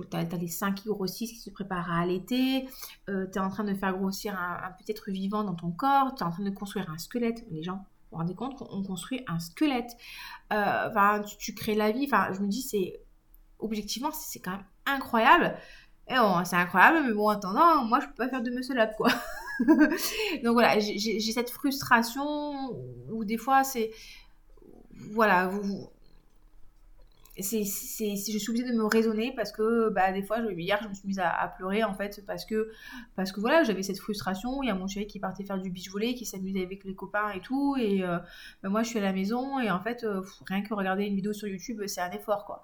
[0.09, 2.67] t'as, as, les seins qui grossissent, qui se préparent à allaiter,
[3.09, 6.15] euh, tu es en train de faire grossir un, petit être vivant dans ton corps,
[6.15, 7.45] tu es en train de construire un squelette.
[7.51, 9.91] Les gens, vous vous rendez compte qu'on construit un squelette.
[10.51, 12.05] Enfin, tu, tu, crées la vie.
[12.05, 13.01] Enfin, je me dis, c'est
[13.59, 15.57] objectivement, c'est quand même incroyable.
[16.09, 18.91] Bon, c'est incroyable, mais bon, en attendant, moi, je peux pas faire de muscle up,
[18.97, 19.09] quoi.
[20.43, 22.71] Donc voilà, j'ai cette frustration
[23.09, 23.91] où des fois, c'est...
[25.11, 25.89] Voilà, vous,
[27.37, 31.07] je suis obligée de me raisonner parce que bah, des fois, hier, je me suis
[31.07, 32.71] mise à, pleurer en fait parce que,
[33.15, 34.61] parce que voilà, j'avais cette frustration.
[34.61, 36.93] Il y a mon chéri qui partait faire du beach volley, qui s'amusait avec les
[36.93, 37.75] copains et tout.
[37.79, 38.19] Et euh,
[38.61, 41.15] bah, moi, je suis à la maison et en fait, euh, rien que regarder une
[41.15, 42.61] vidéo sur YouTube, c'est un effort quoi.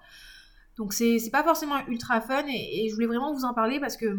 [0.80, 4.16] Donc c'est pas forcément ultra fun et, je voulais vraiment vous en parler parce que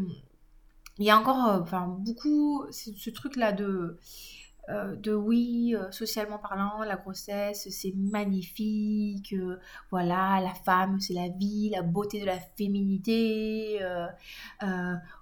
[0.99, 3.97] il y a encore euh, enfin, beaucoup ce truc là de
[4.70, 9.34] euh, de oui, euh, socialement parlant, la grossesse, c'est magnifique,
[9.89, 13.80] voilà, la femme, c'est la vie, la beauté de la féminité,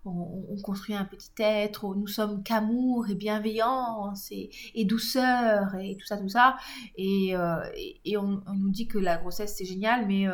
[0.03, 6.17] on, construit un petit être, nous sommes qu'amour et bienveillance et, douceur et tout ça,
[6.17, 6.57] tout ça,
[6.97, 10.27] et, on, on, nous dit que la grossesse, c'est génial, mais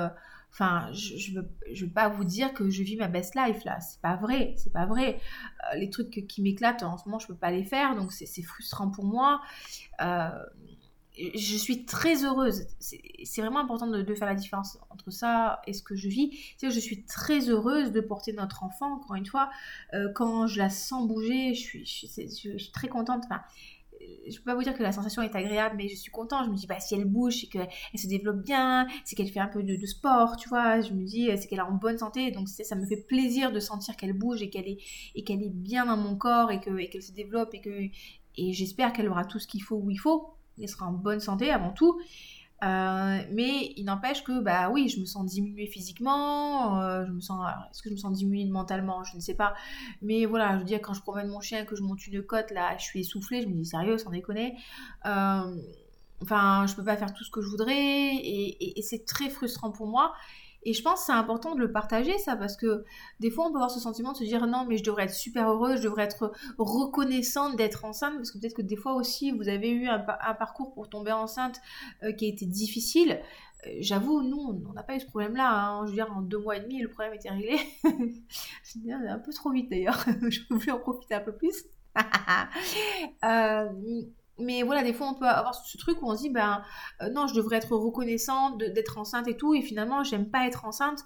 [0.55, 1.33] Enfin, je, je
[1.85, 3.81] veux, pas vous dire que je vis ma best life là.
[3.81, 5.19] C'est pas vrai, c'est pas vrai.
[5.73, 8.41] Euh, les trucs qui m'éclatent en ce moment, je peux pas les faire, donc c'est
[8.41, 9.41] frustrant pour moi.
[9.99, 10.29] Euh,
[11.17, 12.67] je suis très heureuse.
[12.79, 16.31] C'est vraiment important de, faire la différence entre ça et ce que je vis.
[16.61, 19.49] je suis très heureuse de porter notre enfant, encore une fois.
[19.93, 23.25] Euh, quand je la sens bouger, je suis, très contente.
[24.27, 26.45] Je peux pas vous dire que la sensation est agréable, mais je suis contente.
[26.45, 29.39] Je me dis, bah, si elle bouge, c'est qu'elle se développe bien, c'est qu'elle fait
[29.39, 30.81] un peu de, sport, tu vois.
[30.81, 32.31] Je me dis, c'est qu'elle est en bonne santé.
[32.31, 34.77] Donc, ça me fait plaisir de sentir qu'elle bouge et qu'elle est,
[35.15, 37.89] et est bien dans mon corps et qu'elle se développe et que,
[38.37, 40.35] et j'espère qu'elle aura tout ce qu'il faut où il faut.
[40.61, 41.99] Elle sera en bonne santé avant tout.
[42.63, 47.19] Euh, mais il n'empêche que, bah oui, je me sens diminuée physiquement, euh, je me
[47.19, 49.53] sens, est-ce que je me sens diminuée mentalement, je ne sais pas.
[50.01, 52.51] Mais voilà, je veux dire, quand je promène mon chien, que je monte une côte,
[52.51, 54.55] là, je suis essoufflée, je me dis sérieux, sans déconner.
[55.05, 55.55] Euh,
[56.21, 59.87] enfin, je peux pas faire tout ce que je voudrais, et c'est très frustrant pour
[59.87, 60.13] moi.
[60.66, 62.84] Et je pense que c'est important de le partager, ça, parce que
[63.20, 65.13] des fois, on peut avoir ce sentiment de se dire non, mais je devrais être
[65.13, 69.32] super heureuse, je devrais être reconnaissante d'être enceinte, parce que peut-être que des fois aussi,
[69.32, 71.61] vous avez eu un, parcours pour tomber enceinte
[72.03, 73.22] euh, qui a été difficile.
[73.68, 75.51] Euh, j'avoue, nous, on n'a pas eu ce problème-là.
[75.51, 75.86] Hein.
[75.86, 77.57] Je veux dire, en deux mois et demi, le problème était réglé.
[78.63, 80.03] c'est un peu trop vite d'ailleurs.
[80.30, 81.66] je voulais en profiter un peu plus.
[83.24, 83.70] euh,
[84.38, 86.61] mais voilà, des fois, on peut avoir ce truc où on se dit, ben
[87.01, 90.65] euh, non, je devrais être reconnaissante d'être enceinte et tout, et finalement, j'aime pas être
[90.65, 91.05] enceinte.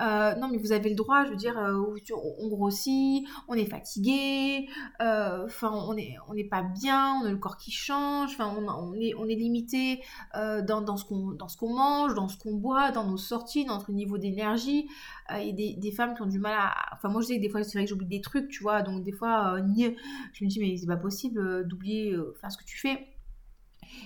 [0.00, 1.94] Euh, non, mais vous avez le droit, je veux dire, euh,
[2.38, 4.68] on grossit, on est fatigué,
[5.02, 9.34] euh, on n'est pas bien, on a le corps qui change, on, est, on est
[9.34, 10.02] limité
[10.34, 14.16] dans, dans, ce qu'on mange, dans ce qu'on boit, dans nos sorties, dans notre niveau
[14.16, 14.88] d'énergie.
[15.32, 16.74] Il y a des, des, femmes qui ont du mal à.
[16.94, 18.82] Enfin, moi, je sais que des fois, c'est vrai que j'oublie des trucs, tu vois,
[18.82, 22.78] donc des fois, je me dis, mais c'est pas possible d'oublier faire ce que tu
[22.78, 23.06] fais.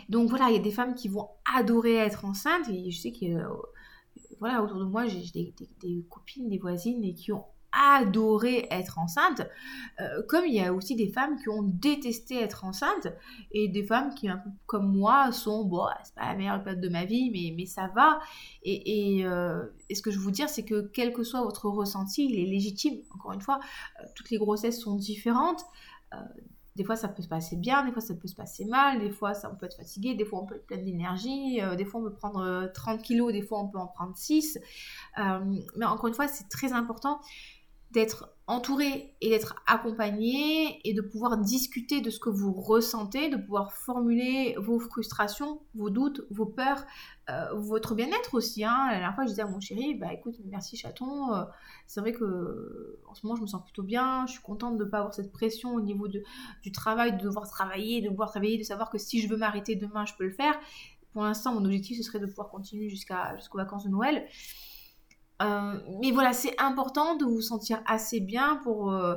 [0.08, 3.12] Donc voilà, il y a des femmes qui vont adorer être enceintes, et je sais
[3.12, 3.26] que
[4.44, 9.40] voilà, autour de moi, j'ai des, copines, des voisines et qui ont adoré être enceintes,
[10.00, 13.08] euh, comme il y a aussi des femmes qui ont détesté être enceintes,
[13.52, 16.82] et des femmes qui, un peu comme moi, sont, bon, c'est pas la meilleure période
[16.82, 18.20] de ma vie, mais, mais ça va.
[18.64, 21.70] Et, euh, et, ce que je veux vous dire, c'est que quel que soit votre
[21.70, 22.98] ressenti, il est légitime.
[23.14, 23.60] Encore une fois,
[23.98, 25.64] euh, toutes les grossesses sont différentes.
[26.76, 29.10] Des fois, ça peut se passer bien, des fois, ça peut se passer mal, des
[29.10, 31.84] fois, ça, on peut être fatigué, des fois, on peut être plein d'énergie, euh, des
[31.84, 34.58] fois, on peut prendre 30 euh, kilos, des fois, on peut en prendre 6.
[35.18, 35.38] Euh,
[35.76, 37.20] mais encore une fois, c'est très important
[37.94, 43.38] d'être entouré et d'être accompagné et de pouvoir discuter de ce que vous ressentez, de
[43.38, 46.84] pouvoir formuler vos frustrations, vos doutes, vos peurs,
[47.30, 48.62] euh, votre bien-être aussi.
[48.64, 48.88] Hein.
[48.88, 51.44] La dernière fois, je disais à mon chéri, bah écoute, merci chaton, euh,
[51.86, 54.84] c'est vrai que en ce moment, je me sens plutôt bien, je suis contente de
[54.84, 56.22] ne pas avoir cette pression au niveau de,
[56.62, 59.74] du travail, de devoir travailler, de devoir travailler, de savoir que si je veux m'arrêter
[59.74, 60.54] demain, je peux le faire.
[61.12, 64.26] Pour l'instant, mon objectif, ce serait de pouvoir continuer jusqu'à jusqu'aux vacances de Noël.
[65.44, 69.16] Euh, mais voilà, c'est important de vous sentir assez bien pour, euh,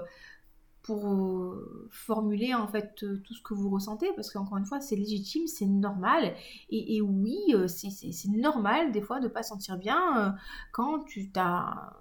[0.83, 4.95] pour euh, formuler en fait tout ce que vous ressentez, parce qu'encore une fois, c'est
[4.95, 6.35] légitime, c'est normal.
[6.69, 10.35] Et, oui, c'est normal des fois de ne pas sentir bien
[10.71, 11.93] quand tu t'as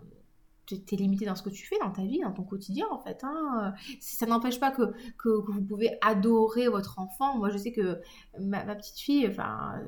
[0.73, 3.23] es limité dans ce que tu fais dans ta vie, dans ton quotidien en fait.
[3.23, 3.73] Hein.
[4.01, 7.39] Ça n'empêche pas que, que, vous pouvez adorer votre enfant.
[7.39, 8.01] Moi je sais que
[8.41, 9.81] ma, ma petite fille, enfin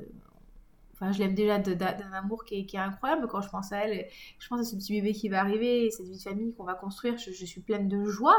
[1.00, 4.06] Enfin, je l'aime déjà d'un amour qui est, incroyable quand je pense à elle.
[4.38, 6.74] Je pense à ce petit bébé qui va arriver, cette vie de famille qu'on va
[6.74, 7.16] construire.
[7.18, 8.36] Je, suis pleine de joie.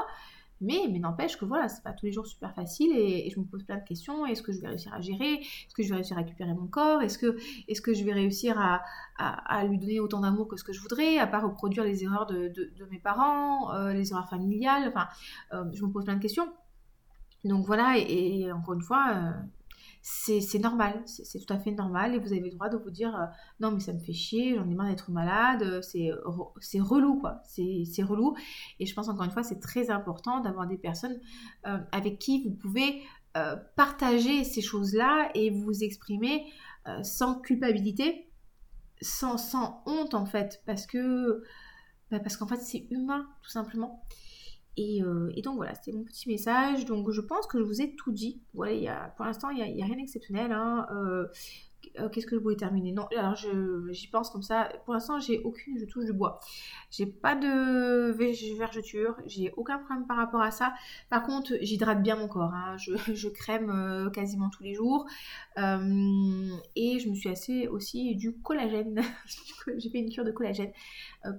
[0.61, 3.63] Mais, n'empêche que voilà, c'est pas tous les jours super facile et, je me pose
[3.63, 4.25] plein de questions.
[4.25, 5.35] Est-ce que je vais réussir à gérer?
[5.35, 7.01] Est-ce que je vais réussir à récupérer mon corps?
[7.01, 7.37] Est-ce que,
[7.69, 11.17] est que je vais réussir à, lui donner autant d'amour que ce que je voudrais,
[11.17, 14.89] à pas reproduire les erreurs de, de, mes parents, euh, les erreurs familiales?
[14.89, 15.07] Enfin,
[15.53, 16.49] euh, je me pose plein de questions.
[17.45, 19.31] Donc voilà, et, encore une fois, euh,
[20.01, 23.13] c'est normal, c'est tout à fait normal et vous avez le droit de vous dire
[23.15, 23.25] euh,
[23.59, 27.41] non mais ça me fait chier, j'en ai marre d'être malade, euh, c'est relou quoi,
[27.45, 28.35] c'est relou
[28.79, 31.19] et je pense encore une fois c'est très important d'avoir des personnes
[31.67, 33.03] euh, avec qui vous pouvez
[33.77, 36.51] partager ces choses-là et vous exprimer
[37.03, 38.29] sans culpabilité,
[39.01, 41.43] sans, sans honte en fait parce que
[42.11, 44.03] bah, parce qu'en fait c'est humain tout simplement.
[44.79, 46.85] Euh, et, donc voilà, c'était mon petit message.
[46.85, 48.41] Donc je pense que je vous ai tout dit.
[48.53, 50.51] Voilà, pour l'instant, il n'y a, rien d'exceptionnel.
[50.51, 50.87] Hein.
[50.91, 51.27] Euh,
[51.99, 52.91] euh, qu'est-ce que je voulais terminer?
[52.91, 54.71] Non, alors j'y pense comme ça.
[54.85, 56.39] Pour l'instant, j'ai aucune, je touche du bois.
[56.91, 58.11] J'ai pas de
[58.57, 60.73] vergeture, j'ai aucun problème par rapport à ça.
[61.09, 62.53] Par contre, j'hydrate bien mon corps.
[62.53, 62.77] Hein.
[62.77, 65.05] Je, crème euh, quasiment tous les jours.
[65.57, 69.01] Euh, et je me suis assez aussi du collagène.
[69.77, 70.71] j'ai fait une cure de collagène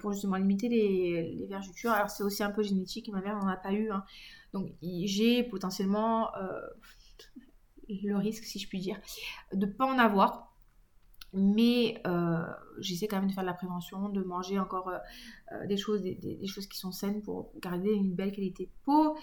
[0.01, 1.93] pour justement limiter les, vergetures.
[1.93, 3.91] Alors, c'est aussi un peu génétique, ma mère n'en a pas eu.
[3.91, 4.05] Hein.
[4.53, 6.31] Donc, j'ai potentiellement
[8.03, 9.01] le risque, si je puis dire,
[9.53, 10.51] de ne pas en avoir.
[11.33, 12.43] Mais euh,
[12.81, 14.99] j'essaie quand même de faire de la prévention, de manger encore euh,
[15.53, 19.17] euh, des, choses, des, choses qui sont saines pour garder une belle qualité de peau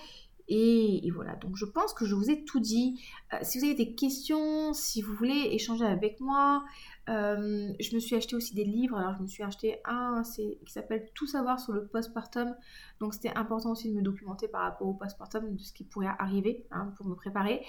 [0.50, 3.02] et, voilà, donc je pense que je vous ai tout dit.
[3.34, 6.64] Euh, si vous avez des questions, si vous voulez échanger avec moi,
[7.10, 8.98] euh, je me suis acheté aussi des livres.
[8.98, 12.56] Alors je me suis acheté un qui s'appelle Tout savoir sur le postpartum.
[13.02, 16.16] Donc c'était important aussi de me documenter par rapport au postpartum, de ce qui pourrait
[16.18, 17.66] arriver hein, pour me préparer.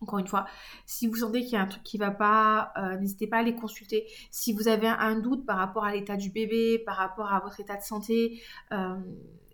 [0.02, 0.46] Encore une fois,
[0.86, 3.38] si vous sentez qu'il y a un truc qui ne va pas, euh, n'hésitez pas
[3.38, 4.06] à les consulter.
[4.32, 7.62] Si vous avez un doute par rapport à l'état du bébé, par rapport à votre
[7.62, 8.42] état de santé,
[8.74, 8.98] euh,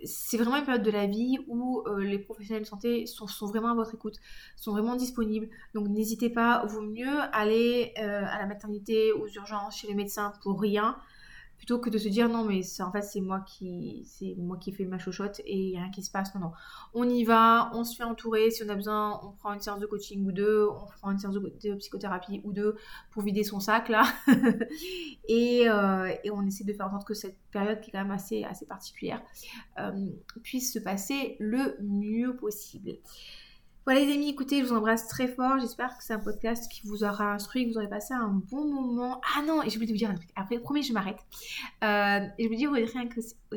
[0.03, 3.45] c'est vraiment une période de la vie où euh, les professionnels de santé sont, sont,
[3.45, 4.15] vraiment à votre écoute,
[4.55, 5.49] sont vraiment disponibles.
[5.75, 10.59] Donc n'hésitez pas, vaut mieux aller à la maternité, aux urgences, chez les médecins pour
[10.59, 10.97] rien,
[11.59, 14.71] plutôt que de se dire non mais en fait c'est moi qui c'est moi qui
[14.71, 16.33] fais ma chochotte et il n'y a rien qui se passe.
[16.33, 16.51] Non non.
[16.93, 18.49] On y va on se fait entourer.
[18.49, 21.19] Si on a besoin on prend une séance de coaching ou deux on prend une
[21.19, 22.77] séance de, psychothérapie ou deux
[23.11, 24.03] pour vider son sac là.
[25.27, 28.01] Et, euh, et, on essaie de faire en sorte que cette période qui est quand
[28.01, 29.21] même assez assez particulière
[29.77, 29.91] euh,
[30.41, 32.93] puisse se passer le mieux possible
[33.85, 35.57] voilà les amis, écoutez, je vous embrasse très fort.
[35.59, 38.65] J'espère que c'est un podcast qui vous aura instruit, que vous aurez passé un bon
[38.71, 39.19] moment.
[39.35, 40.29] Ah non, et je voulais vous dire un truc.
[40.35, 41.19] Après, promis, je m'arrête.
[41.83, 43.19] Euh, et je vous dis rien que...
[43.51, 43.55] Oh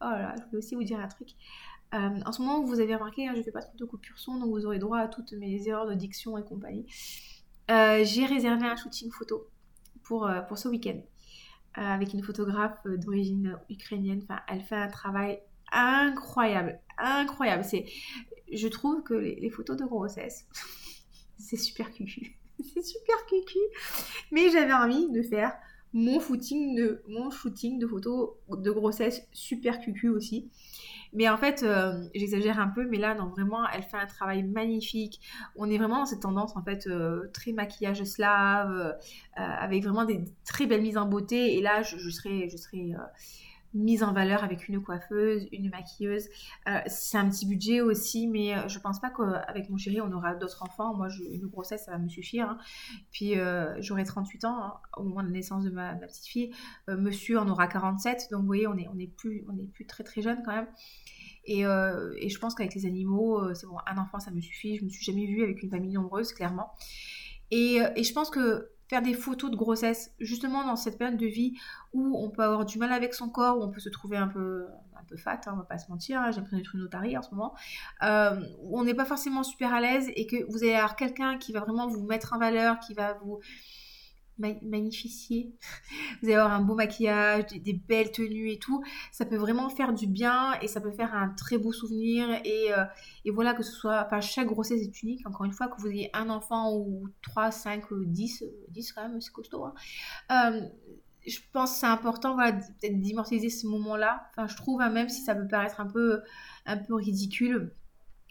[0.00, 1.30] là, je voulais aussi vous dire un truc.
[1.94, 4.18] Euh, en ce moment, vous avez remarqué, hein, je ne fais pas trop de coupures
[4.18, 6.86] son, donc vous aurez droit à toutes mes erreurs de diction et compagnie.
[7.70, 9.48] Euh, j'ai réservé un shooting photo
[10.04, 11.00] pour, pour ce week-end
[11.74, 14.20] avec une photographe d'origine ukrainienne.
[14.22, 15.40] Enfin, elle fait un travail
[15.72, 17.64] incroyable, incroyable.
[17.64, 17.86] C'est,
[18.52, 20.46] je trouve que les, photos de grossesse,
[21.38, 22.38] c'est super cucu.
[22.74, 23.58] c'est super cucu.
[24.30, 25.52] Mais j'avais envie de faire
[25.94, 30.50] mon shooting de, mon shooting de photos de grossesse super cucu aussi.
[31.14, 34.42] Mais en fait, euh, j'exagère un peu, mais là, non, vraiment, elle fait un travail
[34.42, 35.20] magnifique.
[35.56, 38.92] On est vraiment dans cette tendance, en fait, euh, très maquillage slave, euh,
[39.36, 41.58] avec vraiment des très belles mises en beauté.
[41.58, 42.92] Et là, je serais, je serais
[43.74, 46.28] mise en valeur avec une coiffeuse, une maquilleuse.
[46.68, 50.12] Euh, c'est un petit budget aussi, mais euh, je pense pas qu'avec mon chéri, on
[50.12, 50.94] aura d'autres enfants.
[50.94, 52.50] Moi, une grossesse, ça va me suffire.
[52.50, 52.58] Hein.
[53.10, 56.52] Puis, euh, j'aurai 38 ans hein, au moment de la naissance de ma, petite fille.
[56.88, 58.28] monsieur en aura 47.
[58.30, 60.54] Donc, vous voyez, on est, on est, plus, on est plus très très jeune quand
[60.54, 60.68] même.
[61.44, 64.76] Et, et je pense qu'avec les animaux, c'est bon, un enfant, ça me suffit.
[64.76, 66.72] Je me suis jamais vue avec une famille nombreuse, clairement.
[67.50, 71.26] Et, et je pense que faire des photos de grossesse, justement dans cette période de
[71.26, 71.54] vie
[71.94, 74.28] où on peut avoir du mal avec son corps, où on peut se trouver un
[74.28, 76.82] peu, un peu fat, hein, on va pas se mentir, hein, j'ai l'impression d'être une
[76.82, 77.54] otarie en ce moment,
[78.02, 81.38] euh, où on n'est pas forcément super à l'aise et que vous allez avoir quelqu'un
[81.38, 83.40] qui va vraiment vous mettre en valeur, qui va vous
[84.62, 85.52] magnifier.
[86.20, 88.82] Vous allez avoir un beau maquillage, des, belles tenues et tout.
[89.10, 92.28] Ça peut vraiment faire du bien et ça peut faire un très beau souvenir.
[92.44, 92.84] Et, euh,
[93.32, 95.26] voilà, que ce soit, enfin, chaque grossesse est unique.
[95.26, 99.20] Encore une fois, que vous ayez un enfant ou 3, 5, 10, 10 quand même,
[99.20, 99.64] c'est costaud.
[99.64, 99.74] Hein.
[100.30, 100.60] Euh,
[101.26, 104.28] je pense que c'est important voilà, peut-être d'immortaliser ce moment-là.
[104.30, 106.22] Enfin, je trouve, hein, même si ça peut paraître un peu,
[106.66, 107.72] un peu ridicule,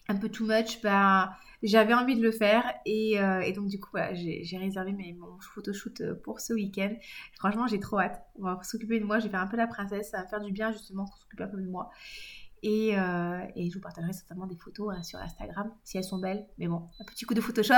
[0.07, 3.89] un peu too much, bah, j'avais envie de le faire et, euh, donc du coup
[3.91, 6.93] voilà, j'ai réservé mes, mon photoshoot euh, pour ce week-end.
[7.38, 8.22] Franchement j'ai trop hâte.
[8.39, 10.41] On va s'occuper de moi, je vais faire un peu la princesse, ça va faire
[10.41, 11.89] du bien justement qu'on s'occupe un peu de moi.
[12.64, 16.20] Et, euh, et, je vous partagerai certainement des photos hein, sur Instagram si elles sont
[16.20, 16.45] belles.
[16.59, 17.74] Mais bon, un petit coup de Photoshop,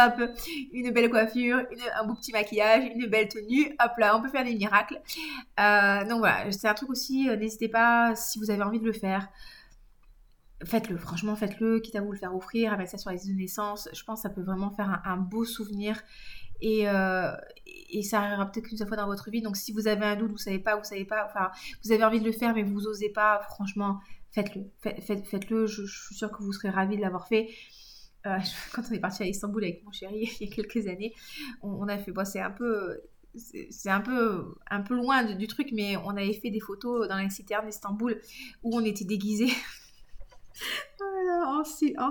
[0.74, 1.64] une belle coiffure,
[1.96, 3.74] un beau petit maquillage, une belle tenue.
[3.82, 4.96] Hop là, on peut faire des miracles.
[5.56, 9.30] donc voilà, c'est un truc aussi, n'hésitez pas si vous avez envie de le faire
[10.66, 13.90] faites-le, franchement, faites-le, quitte à vous le faire offrir, avec ça sur les de naissance.
[13.94, 16.02] Je pense que ça peut vraiment faire un, beau souvenir
[16.62, 17.32] et, euh,
[17.90, 19.42] et ça arrivera peut-être qu'une seule fois dans votre vie.
[19.42, 21.52] Donc, si vous avez un doute, vous savez pas, vous savez pas, enfin,
[21.84, 24.00] vous avez envie de le faire, mais vous osez pas, franchement,
[24.32, 24.64] faites-le.
[24.82, 27.50] Faites-le, je, suis sûre que vous serez ravis de l'avoir fait.
[28.26, 28.38] Euh,
[28.74, 31.14] quand on est parti à Istanbul avec mon chéri il y a quelques années,
[31.62, 33.02] on, a fait, bon, c'est un peu
[33.36, 37.18] c'est un peu, un peu loin du, truc, mais on avait fait des photos dans
[37.18, 38.22] la citerne d'Istanbul
[38.62, 39.50] où on était déguisés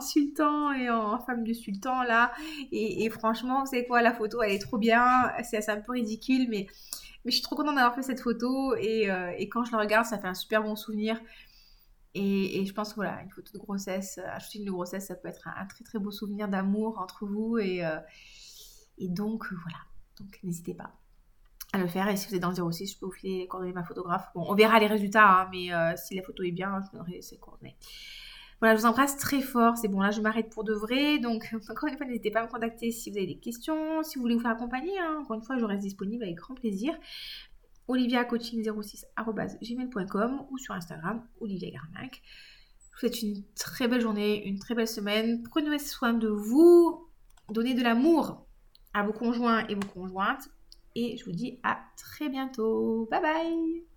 [0.01, 2.32] sultan et en femme de sultan là.
[2.70, 5.32] Et, franchement, vous savez quoi, la photo elle est trop bien.
[5.43, 6.66] C'est un peu ridicule, mais,
[7.24, 8.74] mais je suis trop contente d'avoir fait cette photo.
[8.76, 11.20] Et, euh, quand je la regarde, ça fait un super bon souvenir.
[12.14, 15.49] Et, je pense que voilà, une photo de grossesse, acheter une grossesse, ça peut être
[15.49, 17.59] un, très très beau souvenir d'amour entre vous.
[17.59, 17.99] Et, euh,
[18.99, 19.78] donc voilà,
[20.18, 20.93] donc n'hésitez pas
[21.72, 22.09] à le faire.
[22.09, 23.84] Et si vous êtes dans le 06, je peux vous filer les coordonnées de ma
[23.84, 24.28] photographe.
[24.34, 26.99] Bon, on verra les résultats, hein, mais euh, si la photo est bien, je vous
[26.99, 27.76] donnerai ses coordonnées.
[28.62, 29.76] Voilà, je vous embrasse très fort.
[29.76, 31.18] C'est bon, là, je m'arrête pour de vrai.
[31.18, 34.14] Donc, encore une fois, n'hésitez pas à me contacter si vous avez des questions, si
[34.14, 34.96] vous voulez vous faire accompagner.
[35.00, 35.18] Hein.
[35.20, 36.94] Encore une fois, je reste disponible avec grand plaisir.
[37.88, 42.22] oliviacoaching06.gmail.com ou sur Instagram, Olivia Garmac.
[42.78, 45.42] Je vous souhaite une très belle journée, une très belle semaine.
[45.42, 47.08] Prenez soin de vous.
[47.50, 48.46] Donnez de l'amour
[48.94, 50.50] à vos conjoints et vos conjointes.
[50.94, 53.08] Et je vous dis à très bientôt.
[53.10, 53.91] Bye bye